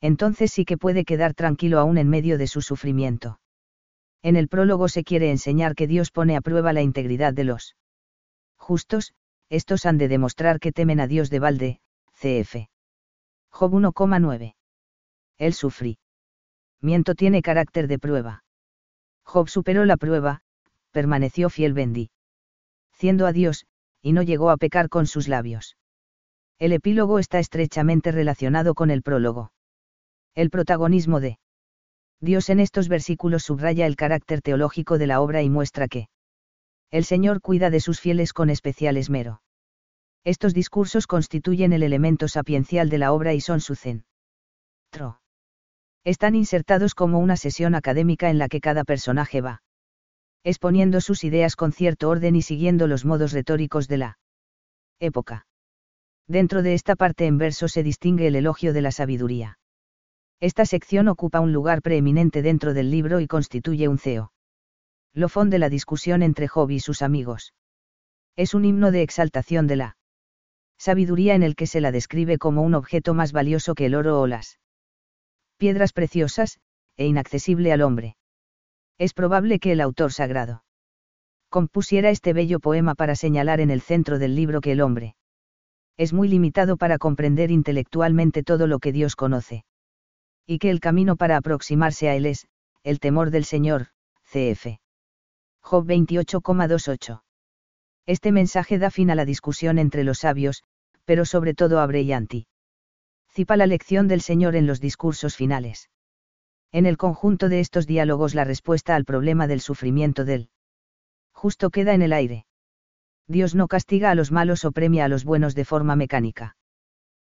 entonces 0.00 0.50
sí 0.52 0.64
que 0.64 0.78
puede 0.78 1.04
quedar 1.04 1.34
tranquilo 1.34 1.78
aún 1.78 1.98
en 1.98 2.08
medio 2.08 2.38
de 2.38 2.46
su 2.46 2.62
sufrimiento. 2.62 3.38
En 4.22 4.36
el 4.36 4.48
prólogo 4.48 4.88
se 4.88 5.04
quiere 5.04 5.30
enseñar 5.30 5.74
que 5.74 5.86
Dios 5.86 6.10
pone 6.10 6.36
a 6.36 6.40
prueba 6.40 6.72
la 6.72 6.82
integridad 6.82 7.34
de 7.34 7.44
los 7.44 7.76
justos, 8.56 9.12
estos 9.48 9.86
han 9.86 9.98
de 9.98 10.08
demostrar 10.08 10.60
que 10.60 10.72
temen 10.72 11.00
a 11.00 11.06
Dios 11.06 11.30
de 11.30 11.38
balde, 11.38 11.80
cf. 12.14 12.68
Job 13.50 13.72
1,9. 13.72 14.54
El 15.38 15.54
sufrimiento 15.54 17.14
tiene 17.14 17.42
carácter 17.42 17.88
de 17.88 17.98
prueba. 17.98 18.44
Job 19.24 19.48
superó 19.48 19.84
la 19.84 19.96
prueba, 19.96 20.42
permaneció 20.92 21.50
fiel 21.50 21.72
bendí. 21.72 22.10
Siendo 22.92 23.26
a 23.26 23.32
Dios, 23.32 23.66
y 24.02 24.12
no 24.12 24.22
llegó 24.22 24.50
a 24.50 24.56
pecar 24.56 24.88
con 24.88 25.06
sus 25.06 25.28
labios. 25.28 25.76
El 26.58 26.72
epílogo 26.72 27.18
está 27.18 27.38
estrechamente 27.38 28.12
relacionado 28.12 28.74
con 28.74 28.90
el 28.90 29.02
prólogo. 29.02 29.52
El 30.34 30.50
protagonismo 30.50 31.20
de 31.20 31.38
Dios 32.20 32.50
en 32.50 32.60
estos 32.60 32.88
versículos 32.88 33.44
subraya 33.44 33.86
el 33.86 33.96
carácter 33.96 34.42
teológico 34.42 34.98
de 34.98 35.06
la 35.06 35.20
obra 35.20 35.42
y 35.42 35.48
muestra 35.48 35.88
que 35.88 36.08
el 36.90 37.04
Señor 37.04 37.40
cuida 37.40 37.70
de 37.70 37.80
sus 37.80 38.00
fieles 38.00 38.32
con 38.32 38.50
especial 38.50 38.96
esmero. 38.96 39.42
Estos 40.24 40.52
discursos 40.52 41.06
constituyen 41.06 41.72
el 41.72 41.82
elemento 41.82 42.28
sapiencial 42.28 42.90
de 42.90 42.98
la 42.98 43.12
obra 43.12 43.32
y 43.32 43.40
son 43.40 43.60
su 43.60 43.74
centro. 43.74 45.20
Están 46.04 46.34
insertados 46.34 46.94
como 46.94 47.18
una 47.20 47.36
sesión 47.36 47.74
académica 47.74 48.28
en 48.28 48.38
la 48.38 48.48
que 48.48 48.60
cada 48.60 48.84
personaje 48.84 49.40
va 49.40 49.62
exponiendo 50.44 51.00
sus 51.00 51.24
ideas 51.24 51.56
con 51.56 51.72
cierto 51.72 52.08
orden 52.08 52.36
y 52.36 52.42
siguiendo 52.42 52.86
los 52.86 53.04
modos 53.04 53.32
retóricos 53.32 53.88
de 53.88 53.98
la 53.98 54.18
época. 54.98 55.46
Dentro 56.26 56.62
de 56.62 56.74
esta 56.74 56.96
parte 56.96 57.26
en 57.26 57.38
verso 57.38 57.68
se 57.68 57.82
distingue 57.82 58.26
el 58.26 58.36
elogio 58.36 58.72
de 58.72 58.82
la 58.82 58.92
sabiduría. 58.92 59.58
Esta 60.38 60.64
sección 60.64 61.08
ocupa 61.08 61.40
un 61.40 61.52
lugar 61.52 61.82
preeminente 61.82 62.40
dentro 62.40 62.72
del 62.72 62.90
libro 62.90 63.20
y 63.20 63.26
constituye 63.26 63.88
un 63.88 63.98
ceo. 63.98 64.32
Lofón 65.12 65.50
de 65.50 65.58
la 65.58 65.68
discusión 65.68 66.22
entre 66.22 66.48
Job 66.48 66.70
y 66.70 66.80
sus 66.80 67.02
amigos. 67.02 67.52
Es 68.36 68.54
un 68.54 68.64
himno 68.64 68.90
de 68.90 69.02
exaltación 69.02 69.66
de 69.66 69.76
la 69.76 69.96
sabiduría 70.78 71.34
en 71.34 71.42
el 71.42 71.56
que 71.56 71.66
se 71.66 71.80
la 71.80 71.92
describe 71.92 72.38
como 72.38 72.62
un 72.62 72.74
objeto 72.74 73.12
más 73.12 73.32
valioso 73.32 73.74
que 73.74 73.86
el 73.86 73.94
oro 73.94 74.20
o 74.20 74.26
las 74.26 74.58
piedras 75.58 75.92
preciosas, 75.92 76.58
e 76.96 77.06
inaccesible 77.06 77.72
al 77.72 77.82
hombre. 77.82 78.16
Es 79.00 79.14
probable 79.14 79.60
que 79.60 79.72
el 79.72 79.80
autor 79.80 80.12
sagrado 80.12 80.62
compusiera 81.48 82.10
este 82.10 82.34
bello 82.34 82.60
poema 82.60 82.94
para 82.94 83.16
señalar 83.16 83.60
en 83.60 83.70
el 83.70 83.80
centro 83.80 84.18
del 84.18 84.34
libro 84.34 84.60
que 84.60 84.72
el 84.72 84.82
hombre 84.82 85.16
es 85.96 86.12
muy 86.12 86.28
limitado 86.28 86.76
para 86.76 86.98
comprender 86.98 87.50
intelectualmente 87.50 88.42
todo 88.42 88.66
lo 88.66 88.78
que 88.78 88.92
Dios 88.92 89.16
conoce 89.16 89.64
Y 90.46 90.58
que 90.58 90.68
el 90.68 90.80
camino 90.80 91.16
para 91.16 91.38
aproximarse 91.38 92.10
a 92.10 92.14
él 92.14 92.26
es, 92.26 92.46
el 92.82 93.00
temor 93.00 93.30
del 93.30 93.46
Señor, 93.46 93.86
cf. 94.30 94.78
Job 95.62 95.86
28,28. 95.86 97.22
Este 98.04 98.32
mensaje 98.32 98.78
da 98.78 98.90
fin 98.90 99.10
a 99.10 99.14
la 99.14 99.24
discusión 99.24 99.78
entre 99.78 100.04
los 100.04 100.18
sabios, 100.18 100.62
pero 101.06 101.24
sobre 101.24 101.54
todo 101.54 101.80
a 101.80 101.86
Breyanti. 101.86 102.48
Cipa 103.30 103.56
la 103.56 103.66
lección 103.66 104.08
del 104.08 104.20
Señor 104.20 104.56
en 104.56 104.66
los 104.66 104.78
discursos 104.78 105.36
finales. 105.36 105.88
En 106.72 106.86
el 106.86 106.96
conjunto 106.96 107.48
de 107.48 107.60
estos 107.60 107.86
diálogos 107.86 108.34
la 108.34 108.44
respuesta 108.44 108.94
al 108.94 109.04
problema 109.04 109.46
del 109.48 109.60
sufrimiento 109.60 110.24
del 110.24 110.50
justo 111.32 111.70
queda 111.70 111.94
en 111.94 112.02
el 112.02 112.12
aire. 112.12 112.46
Dios 113.26 113.54
no 113.54 113.66
castiga 113.66 114.10
a 114.10 114.14
los 114.14 114.30
malos 114.30 114.64
o 114.64 114.72
premia 114.72 115.06
a 115.06 115.08
los 115.08 115.24
buenos 115.24 115.54
de 115.54 115.64
forma 115.64 115.96
mecánica. 115.96 116.56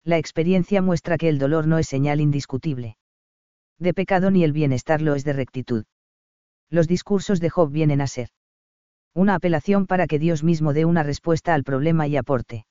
La 0.03 0.17
experiencia 0.17 0.81
muestra 0.81 1.17
que 1.17 1.29
el 1.29 1.37
dolor 1.37 1.67
no 1.67 1.77
es 1.77 1.87
señal 1.87 2.21
indiscutible. 2.21 2.97
De 3.77 3.93
pecado 3.93 4.31
ni 4.31 4.43
el 4.43 4.53
bienestar 4.53 5.01
lo 5.01 5.13
es 5.13 5.23
de 5.23 5.33
rectitud. 5.33 5.85
Los 6.69 6.87
discursos 6.87 7.39
de 7.39 7.49
Job 7.49 7.71
vienen 7.71 8.01
a 8.01 8.07
ser 8.07 8.29
una 9.13 9.35
apelación 9.35 9.87
para 9.87 10.07
que 10.07 10.19
Dios 10.19 10.43
mismo 10.43 10.73
dé 10.73 10.85
una 10.85 11.03
respuesta 11.03 11.53
al 11.53 11.63
problema 11.63 12.07
y 12.07 12.17
aporte 12.17 12.65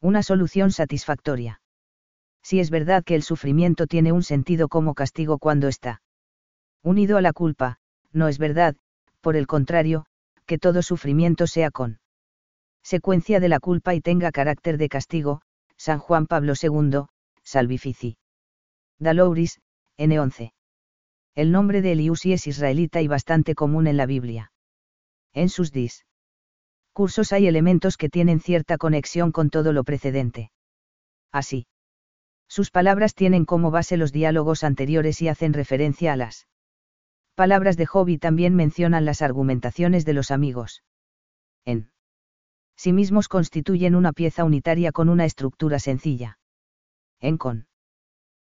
una 0.00 0.22
solución 0.22 0.72
satisfactoria. 0.72 1.59
Si 2.42 2.60
es 2.60 2.70
verdad 2.70 3.04
que 3.04 3.14
el 3.14 3.22
sufrimiento 3.22 3.86
tiene 3.86 4.12
un 4.12 4.22
sentido 4.22 4.68
como 4.68 4.94
castigo 4.94 5.38
cuando 5.38 5.68
está 5.68 6.02
unido 6.82 7.18
a 7.18 7.20
la 7.20 7.32
culpa, 7.32 7.78
no 8.12 8.28
es 8.28 8.38
verdad, 8.38 8.76
por 9.20 9.36
el 9.36 9.46
contrario, 9.46 10.06
que 10.46 10.58
todo 10.58 10.82
sufrimiento 10.82 11.46
sea 11.46 11.70
con 11.70 12.00
secuencia 12.82 13.40
de 13.40 13.48
la 13.48 13.60
culpa 13.60 13.94
y 13.94 14.00
tenga 14.00 14.32
carácter 14.32 14.78
de 14.78 14.88
castigo, 14.88 15.42
San 15.76 15.98
Juan 15.98 16.26
Pablo 16.26 16.54
II, 16.60 17.04
Salvifici. 17.42 18.16
Dalouris, 18.98 19.60
N11. 19.98 20.52
El 21.34 21.52
nombre 21.52 21.82
de 21.82 21.92
Eliusi 21.92 22.32
es 22.32 22.46
israelita 22.46 23.00
y 23.00 23.08
bastante 23.08 23.54
común 23.54 23.86
en 23.86 23.96
la 23.96 24.06
Biblia. 24.06 24.52
En 25.32 25.48
sus 25.48 25.72
dis 25.72 26.04
cursos 26.92 27.32
hay 27.32 27.46
elementos 27.46 27.96
que 27.96 28.08
tienen 28.08 28.40
cierta 28.40 28.76
conexión 28.76 29.32
con 29.32 29.48
todo 29.48 29.72
lo 29.72 29.84
precedente. 29.84 30.50
Así. 31.32 31.66
Sus 32.50 32.72
palabras 32.72 33.14
tienen 33.14 33.44
como 33.44 33.70
base 33.70 33.96
los 33.96 34.10
diálogos 34.10 34.64
anteriores 34.64 35.22
y 35.22 35.28
hacen 35.28 35.52
referencia 35.52 36.12
a 36.12 36.16
las 36.16 36.48
palabras 37.36 37.76
de 37.76 37.86
Job 37.86 38.08
y 38.08 38.18
también 38.18 38.56
mencionan 38.56 39.04
las 39.04 39.22
argumentaciones 39.22 40.04
de 40.04 40.14
los 40.14 40.32
amigos. 40.32 40.82
En 41.64 41.92
sí 42.74 42.92
mismos 42.92 43.28
constituyen 43.28 43.94
una 43.94 44.12
pieza 44.12 44.42
unitaria 44.42 44.90
con 44.90 45.08
una 45.08 45.26
estructura 45.26 45.78
sencilla. 45.78 46.40
En 47.20 47.38
con 47.38 47.68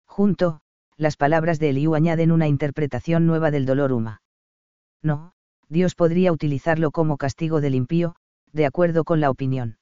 junto, 0.05 0.61
las 0.97 1.17
palabras 1.17 1.59
de 1.59 1.71
Eliú 1.71 1.97
añaden 1.97 2.31
una 2.31 2.47
interpretación 2.47 3.27
nueva 3.27 3.51
del 3.51 3.67
dolor 3.67 3.93
huma. 3.93 4.23
No, 5.03 5.33
Dios 5.69 5.97
podría 5.97 6.31
utilizarlo 6.31 6.93
como 6.93 7.17
castigo 7.17 7.61
del 7.61 7.75
impío, 7.75 8.15
de 8.53 8.67
acuerdo 8.67 9.03
con 9.03 9.21
la 9.21 9.31
opinión 9.31 9.79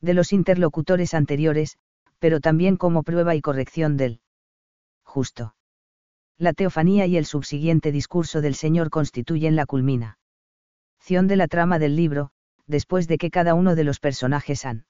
de 0.00 0.14
los 0.14 0.32
interlocutores 0.32 1.14
anteriores, 1.14 1.78
pero 2.18 2.40
también 2.40 2.76
como 2.76 3.02
prueba 3.02 3.34
y 3.34 3.40
corrección 3.40 3.96
del 3.96 4.20
justo. 5.02 5.54
La 6.38 6.52
teofanía 6.52 7.06
y 7.06 7.16
el 7.16 7.24
subsiguiente 7.24 7.92
discurso 7.92 8.40
del 8.40 8.54
Señor 8.54 8.90
constituyen 8.90 9.56
la 9.56 9.66
culminación 9.66 10.16
de 11.26 11.36
la 11.36 11.48
trama 11.48 11.78
del 11.78 11.96
libro, 11.96 12.30
después 12.66 13.08
de 13.08 13.18
que 13.18 13.30
cada 13.30 13.54
uno 13.54 13.74
de 13.74 13.84
los 13.84 14.00
personajes 14.00 14.64
han 14.64 14.86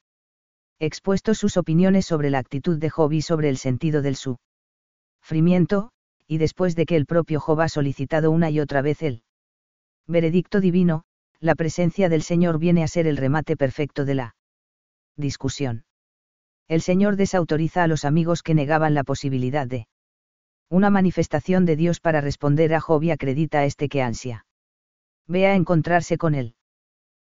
expuesto 0.78 1.34
sus 1.34 1.56
opiniones 1.56 2.04
sobre 2.04 2.30
la 2.30 2.38
actitud 2.38 2.78
de 2.78 2.90
Job 2.90 3.12
y 3.12 3.22
sobre 3.22 3.48
el 3.48 3.56
sentido 3.56 4.02
del 4.02 4.16
sufrimiento, 4.16 5.90
y 6.26 6.38
después 6.38 6.74
de 6.76 6.84
que 6.86 6.96
el 6.96 7.06
propio 7.06 7.40
Job 7.40 7.60
ha 7.60 7.68
solicitado 7.68 8.30
una 8.30 8.50
y 8.50 8.60
otra 8.60 8.82
vez 8.82 9.02
el 9.02 9.22
veredicto 10.06 10.60
divino, 10.60 11.04
la 11.40 11.54
presencia 11.54 12.08
del 12.08 12.22
Señor 12.22 12.58
viene 12.58 12.82
a 12.82 12.88
ser 12.88 13.06
el 13.06 13.16
remate 13.16 13.56
perfecto 13.56 14.04
de 14.04 14.14
la 14.16 14.36
discusión 15.16 15.85
el 16.68 16.80
Señor 16.80 17.16
desautoriza 17.16 17.84
a 17.84 17.86
los 17.86 18.04
amigos 18.04 18.42
que 18.42 18.54
negaban 18.54 18.94
la 18.94 19.04
posibilidad 19.04 19.66
de 19.66 19.86
una 20.68 20.90
manifestación 20.90 21.64
de 21.64 21.76
Dios 21.76 22.00
para 22.00 22.20
responder 22.20 22.74
a 22.74 22.80
Job 22.80 23.02
y 23.04 23.12
acredita 23.12 23.60
a 23.60 23.64
este 23.64 23.88
que 23.88 24.02
ansia. 24.02 24.46
Ve 25.28 25.46
a 25.46 25.54
encontrarse 25.54 26.18
con 26.18 26.34
él. 26.34 26.54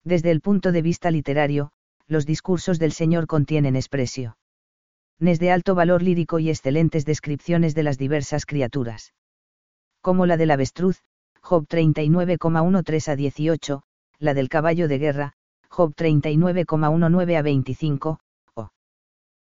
Desde 0.03 0.31
el 0.31 0.41
punto 0.41 0.73
de 0.73 0.81
vista 0.81 1.11
literario, 1.11 1.71
los 2.07 2.25
discursos 2.25 2.77
del 2.77 2.91
Señor 2.91 3.27
contienen 3.27 3.77
expresio. 3.77 4.37
Nes 5.19 5.39
de 5.39 5.51
alto 5.51 5.75
valor 5.75 6.01
lírico 6.01 6.39
y 6.39 6.49
excelentes 6.49 7.05
descripciones 7.05 7.73
de 7.73 7.83
las 7.83 7.97
diversas 7.97 8.45
criaturas. 8.45 9.13
Como 10.01 10.25
la 10.25 10.35
del 10.35 10.51
avestruz, 10.51 11.03
Job 11.41 11.67
39,13 11.67 13.11
a 13.11 13.15
18, 13.15 13.83
la 14.19 14.33
del 14.33 14.49
caballo 14.49 14.87
de 14.87 14.97
guerra, 14.97 15.33
Job 15.69 15.93
39,19 15.95 17.37
a 17.37 17.41
25, 17.41 18.19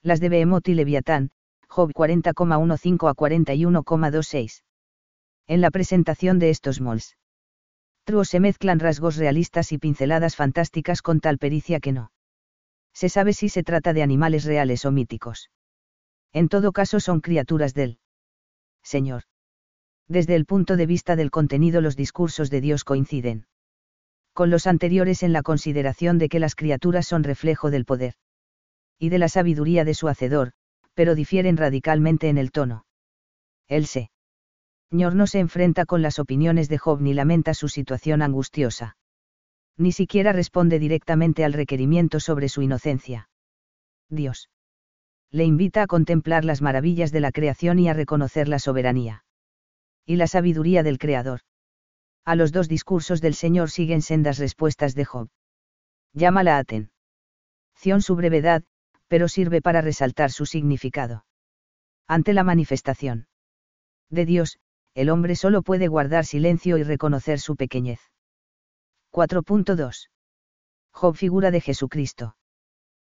las 0.02 0.20
de 0.20 0.30
Behemoth 0.30 0.68
y 0.70 0.74
Leviatán, 0.74 1.32
Job 1.68 1.92
40,15 1.92 3.10
a 3.10 3.14
41,26. 3.14 4.64
En 5.48 5.62
la 5.62 5.72
presentación 5.72 6.40
de 6.40 6.50
estos 6.50 6.80
mols. 6.80 7.18
Truo 8.06 8.24
se 8.24 8.40
mezclan 8.40 8.80
rasgos 8.80 9.18
realistas 9.18 9.72
y 9.72 9.78
pinceladas 9.78 10.36
fantásticas 10.36 11.02
con 11.02 11.20
tal 11.20 11.38
pericia 11.38 11.80
que 11.80 11.92
no. 11.92 12.12
Se 12.94 13.10
sabe 13.10 13.34
si 13.34 13.50
se 13.50 13.64
trata 13.64 13.94
de 13.94 14.02
animales 14.02 14.46
reales 14.46 14.86
o 14.86 14.92
míticos. 14.92 15.52
En 16.34 16.50
todo 16.50 16.72
caso 16.72 17.00
son 17.00 17.22
criaturas 17.22 17.74
del 17.74 18.00
Señor. 18.82 19.24
Desde 20.08 20.36
el 20.36 20.46
punto 20.46 20.76
de 20.76 20.86
vista 20.86 21.16
del 21.16 21.30
contenido 21.30 21.82
los 21.82 21.96
discursos 21.96 22.50
de 22.50 22.62
Dios 22.62 22.84
coinciden 22.84 23.46
con 24.34 24.50
los 24.50 24.68
anteriores 24.68 25.22
en 25.24 25.34
la 25.34 25.42
consideración 25.42 26.18
de 26.18 26.30
que 26.30 26.40
las 26.40 26.56
criaturas 26.56 27.06
son 27.06 27.24
reflejo 27.24 27.72
del 27.72 27.84
poder 27.84 28.14
y 29.00 29.10
de 29.10 29.18
la 29.18 29.30
sabiduría 29.30 29.86
de 29.86 29.94
su 29.94 30.08
hacedor, 30.08 30.52
pero 30.94 31.16
difieren 31.16 31.58
radicalmente 31.58 32.30
en 32.30 32.38
el 32.38 32.52
tono. 32.52 32.86
Él 33.68 33.88
se. 33.88 34.12
Señor 34.92 35.16
no 35.16 35.28
se 35.28 35.40
enfrenta 35.40 35.86
con 35.86 36.02
las 36.02 36.20
opiniones 36.20 36.68
de 36.68 36.78
Job 36.78 37.00
ni 37.00 37.14
lamenta 37.14 37.54
su 37.54 37.70
situación 37.70 38.22
angustiosa. 38.22 38.98
Ni 39.78 39.94
siquiera 39.94 40.34
responde 40.34 40.78
directamente 40.78 41.46
al 41.46 41.54
requerimiento 41.54 42.20
sobre 42.20 42.50
su 42.50 42.62
inocencia. 42.62 43.30
Dios. 44.10 44.50
Le 45.32 45.46
invita 45.46 45.84
a 45.84 45.88
contemplar 45.88 46.44
las 46.44 46.62
maravillas 46.62 47.12
de 47.12 47.20
la 47.20 47.32
creación 47.32 47.80
y 47.80 47.88
a 47.88 47.94
reconocer 47.94 48.48
la 48.48 48.60
soberanía. 48.60 49.24
Y 50.06 50.16
la 50.16 50.28
sabiduría 50.28 50.84
del 50.84 50.98
Creador. 50.98 51.42
A 52.26 52.36
los 52.36 52.52
dos 52.52 52.68
discursos 52.68 53.22
del 53.22 53.36
Señor 53.36 53.70
siguen 53.70 54.02
sendas 54.02 54.40
respuestas 54.40 54.96
de 54.96 55.06
Job. 55.06 55.30
Llama 56.14 56.44
la 56.44 56.58
atención 56.58 58.02
su 58.02 58.16
brevedad, 58.16 58.64
pero 59.10 59.28
sirve 59.28 59.62
para 59.62 59.82
resaltar 59.82 60.32
su 60.32 60.46
significado. 60.46 61.26
Ante 62.08 62.34
la 62.34 62.44
manifestación 62.44 63.28
de 64.10 64.26
Dios, 64.26 64.60
el 64.96 65.10
hombre 65.10 65.36
solo 65.36 65.62
puede 65.62 65.88
guardar 65.88 66.26
silencio 66.26 66.78
y 66.78 66.84
reconocer 66.84 67.40
su 67.40 67.56
pequeñez. 67.56 68.00
4.2. 69.12 70.10
Job 70.92 71.16
figura 71.16 71.52
de 71.52 71.62
Jesucristo. 71.62 72.36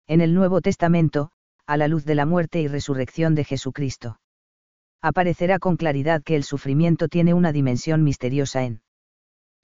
En 0.07 0.21
el 0.21 0.33
Nuevo 0.33 0.61
Testamento, 0.61 1.31
a 1.65 1.77
la 1.77 1.87
luz 1.87 2.05
de 2.05 2.15
la 2.15 2.25
muerte 2.25 2.61
y 2.61 2.67
resurrección 2.67 3.35
de 3.35 3.43
Jesucristo. 3.43 4.19
Aparecerá 5.01 5.59
con 5.59 5.77
claridad 5.77 6.23
que 6.23 6.35
el 6.35 6.43
sufrimiento 6.43 7.07
tiene 7.07 7.33
una 7.33 7.51
dimensión 7.51 8.03
misteriosa 8.03 8.63
en 8.63 8.81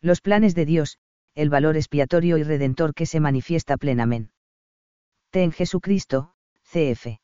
los 0.01 0.21
planes 0.21 0.53
de 0.53 0.65
Dios, 0.65 0.97
el 1.33 1.49
valor 1.49 1.77
expiatorio 1.77 2.37
y 2.37 2.43
redentor 2.43 2.93
que 2.93 3.05
se 3.05 3.19
manifiesta 3.19 3.77
plenamente 3.77 4.32
en 5.41 5.51
Jesucristo, 5.51 6.33
cf. 6.63 7.19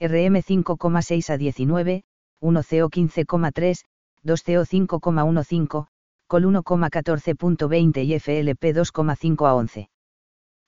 RM 0.00 0.36
5,6 0.42 1.30
a 1.30 1.36
19, 1.36 2.04
1CO 2.40 2.90
15,3, 2.90 3.84
2CO 4.24 4.64
5,15, 4.64 5.86
Col 6.26 6.44
1,14.20 6.44 8.04
y 8.04 8.18
FLP 8.18 8.74
2,5 8.74 9.48
a 9.48 9.54
11. 9.54 9.90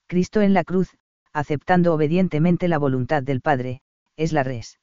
Cristo 0.07 0.41
en 0.43 0.55
la 0.55 0.65
cruz, 0.65 0.91
aceptando 1.33 1.95
obedientemente 1.95 2.69
la 2.69 2.79
voluntad 2.79 3.23
del 3.23 3.41
Padre, 3.41 3.81
es 4.17 4.33
la 4.33 4.43
res. 4.43 4.79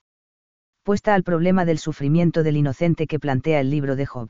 Puesta 0.83 1.13
al 1.13 1.23
problema 1.23 1.65
del 1.65 1.77
sufrimiento 1.77 2.43
del 2.43 2.57
inocente 2.57 3.07
que 3.07 3.19
plantea 3.19 3.59
el 3.59 3.69
libro 3.69 3.95
de 3.95 4.05
Job. 4.05 4.29